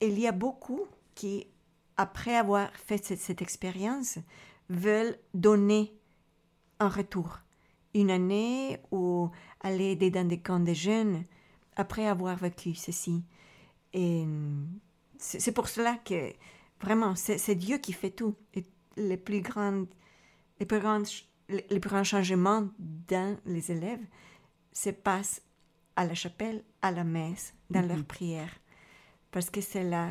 [0.00, 0.82] Et il y a beaucoup
[1.16, 1.48] qui,
[1.96, 4.18] après avoir fait cette, cette expérience,
[4.68, 5.92] veulent donner
[6.78, 7.40] en retour
[7.94, 11.24] une année ou aller aider dans des camps de jeunes
[11.76, 13.22] après avoir vécu ceci.
[13.92, 14.24] Et
[15.18, 16.32] c'est c'est pour cela que
[16.80, 18.34] vraiment, c'est Dieu qui fait tout.
[18.54, 18.64] Et
[18.96, 19.86] les plus grandes,
[20.60, 21.06] les plus grandes,
[21.48, 24.04] les plus grands changements dans les élèves
[24.72, 25.42] se passent
[25.96, 28.54] à la chapelle, à la messe, dans leurs prières.
[29.30, 30.10] Parce que c'est là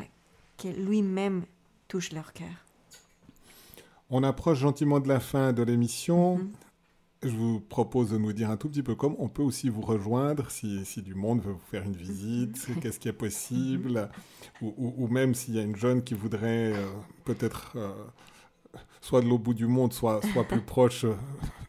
[0.56, 1.44] que lui-même
[1.88, 2.66] touche leur cœur.
[4.10, 6.38] On approche gentiment de la fin de l'émission.
[6.38, 6.52] Mhm.
[7.22, 9.80] Je vous propose de nous dire un tout petit peu comme on peut aussi vous
[9.82, 14.08] rejoindre si, si du monde veut vous faire une visite, qu'est-ce qui est possible,
[14.60, 16.86] ou, ou- ou même s'il y a une jeune qui voudrait euh,
[17.24, 17.92] peut-être euh,
[19.00, 21.14] soit de l'autre bout du monde, soit, soit plus proche, euh,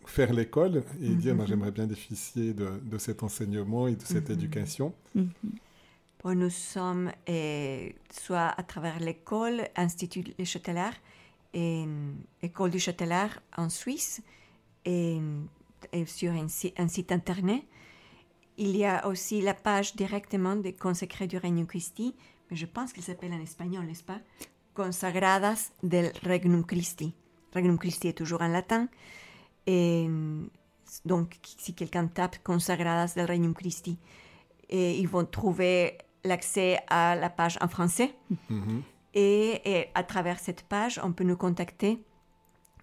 [0.05, 4.31] faire l'école et dire bah, j'aimerais bien bénéficier de, de cet enseignement et de cette
[4.31, 4.91] éducation.
[5.15, 7.11] Bon, nous sommes
[8.11, 10.93] soit à travers l'école, Institut Le Châtelard,
[11.53, 11.83] et
[12.41, 14.21] École du Châtelard en Suisse,
[14.85, 15.19] et,
[15.91, 17.63] et sur un, si- un site internet.
[18.57, 22.15] Il y a aussi la page directement des consacrés du Regnum Christi,
[22.49, 24.19] mais je pense qu'il s'appelle en espagnol, n'est-ce pas?
[24.75, 27.13] Consagradas del Regnum Christi.
[27.53, 28.87] Regnum Christi est toujours en latin.
[29.65, 30.07] Et
[31.05, 33.97] donc, si quelqu'un tape Consagradas del Regnum Christi,
[34.69, 38.15] et ils vont trouver l'accès à la page en français.
[38.49, 38.81] Mhm.
[39.15, 42.03] Et, et à travers cette page, on peut nous contacter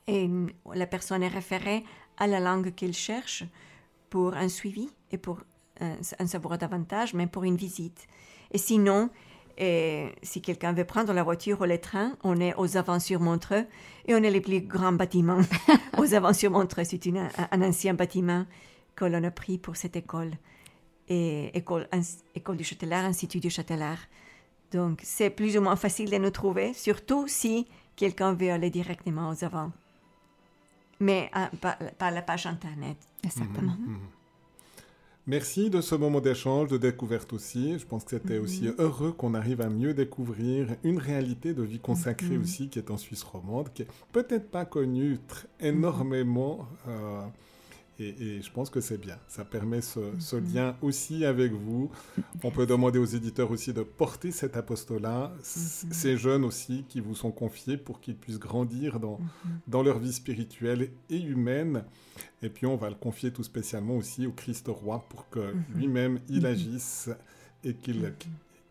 [0.06, 0.28] et
[0.74, 1.84] la personne est référée
[2.16, 3.44] à la langue qu'elle cherche
[4.10, 5.40] pour un suivi et pour
[5.82, 8.06] euh, en savoir davantage, même pour une visite.
[8.52, 9.10] Et sinon,
[9.62, 13.66] Et si quelqu'un veut prendre la voiture ou le train, on est aux Aventures Montreux
[14.06, 15.42] et on est les plus grands bâtiments.
[15.98, 18.46] aux Aventures Montreux, c'est une- un, un ancien bâtiment
[18.96, 20.32] que l'on a pris pour cette école.
[21.08, 21.88] Et école,
[22.34, 23.98] école du Châtelard, Institut du Châtelard.
[24.72, 29.28] Donc, c'est plus ou moins facile de nous trouver, surtout si quelqu'un veut aller directement
[29.30, 29.72] aux avant.
[31.00, 32.96] Mais ah, par, par la page Internet.
[33.24, 33.76] Exactement.
[35.26, 37.78] Merci de ce moment d'échange, de découverte aussi.
[37.78, 41.78] Je pense que c'était aussi heureux qu'on arrive à mieux découvrir une réalité de vie
[41.78, 45.18] consacrée aussi qui est en Suisse romande, qui est peut-être pas connue
[45.60, 46.66] énormément.
[46.88, 47.20] euh,
[48.00, 49.18] et, et je pense que c'est bien.
[49.28, 51.90] Ça permet ce, ce lien aussi avec vous.
[52.42, 57.00] On peut demander aux éditeurs aussi de porter cet apostolat, c- ces jeunes aussi qui
[57.00, 59.20] vous sont confiés pour qu'ils puissent grandir dans,
[59.68, 61.84] dans leur vie spirituelle et humaine.
[62.42, 66.18] Et puis on va le confier tout spécialement aussi au Christ roi pour que lui-même
[66.28, 67.10] il agisse
[67.64, 68.14] et qu'il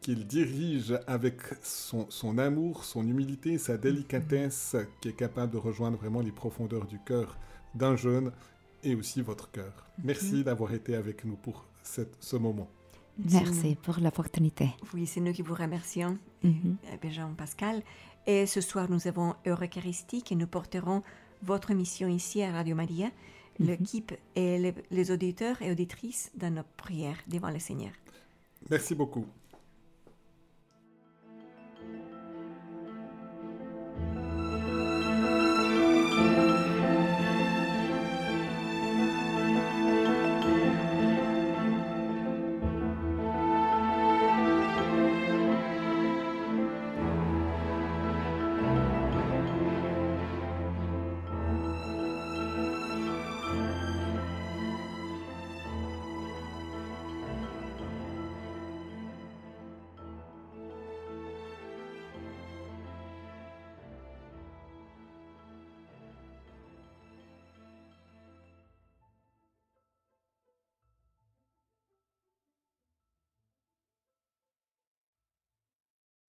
[0.01, 5.97] qu'il dirige avec son, son amour, son humilité, sa délicatesse, qui est capable de rejoindre
[5.97, 7.37] vraiment les profondeurs du cœur
[7.75, 8.31] d'un jeune
[8.83, 9.85] et aussi votre cœur.
[10.03, 12.69] Merci d'avoir été avec nous pour cette- ce moment.
[13.31, 14.69] Merci pour l'opportunité.
[14.93, 16.77] Oui, c'est nous qui vous remercions, Mhm.
[17.03, 17.81] euh, Jean Pascal.
[18.25, 21.03] Et ce soir, nous avons Heure Eucharistique et nous porterons
[21.43, 23.09] votre mission ici à Radio Maria,
[23.59, 27.91] l'équipe et les, les auditeurs et auditrices dans nos prières devant le Seigneur.
[28.69, 29.25] Merci beaucoup.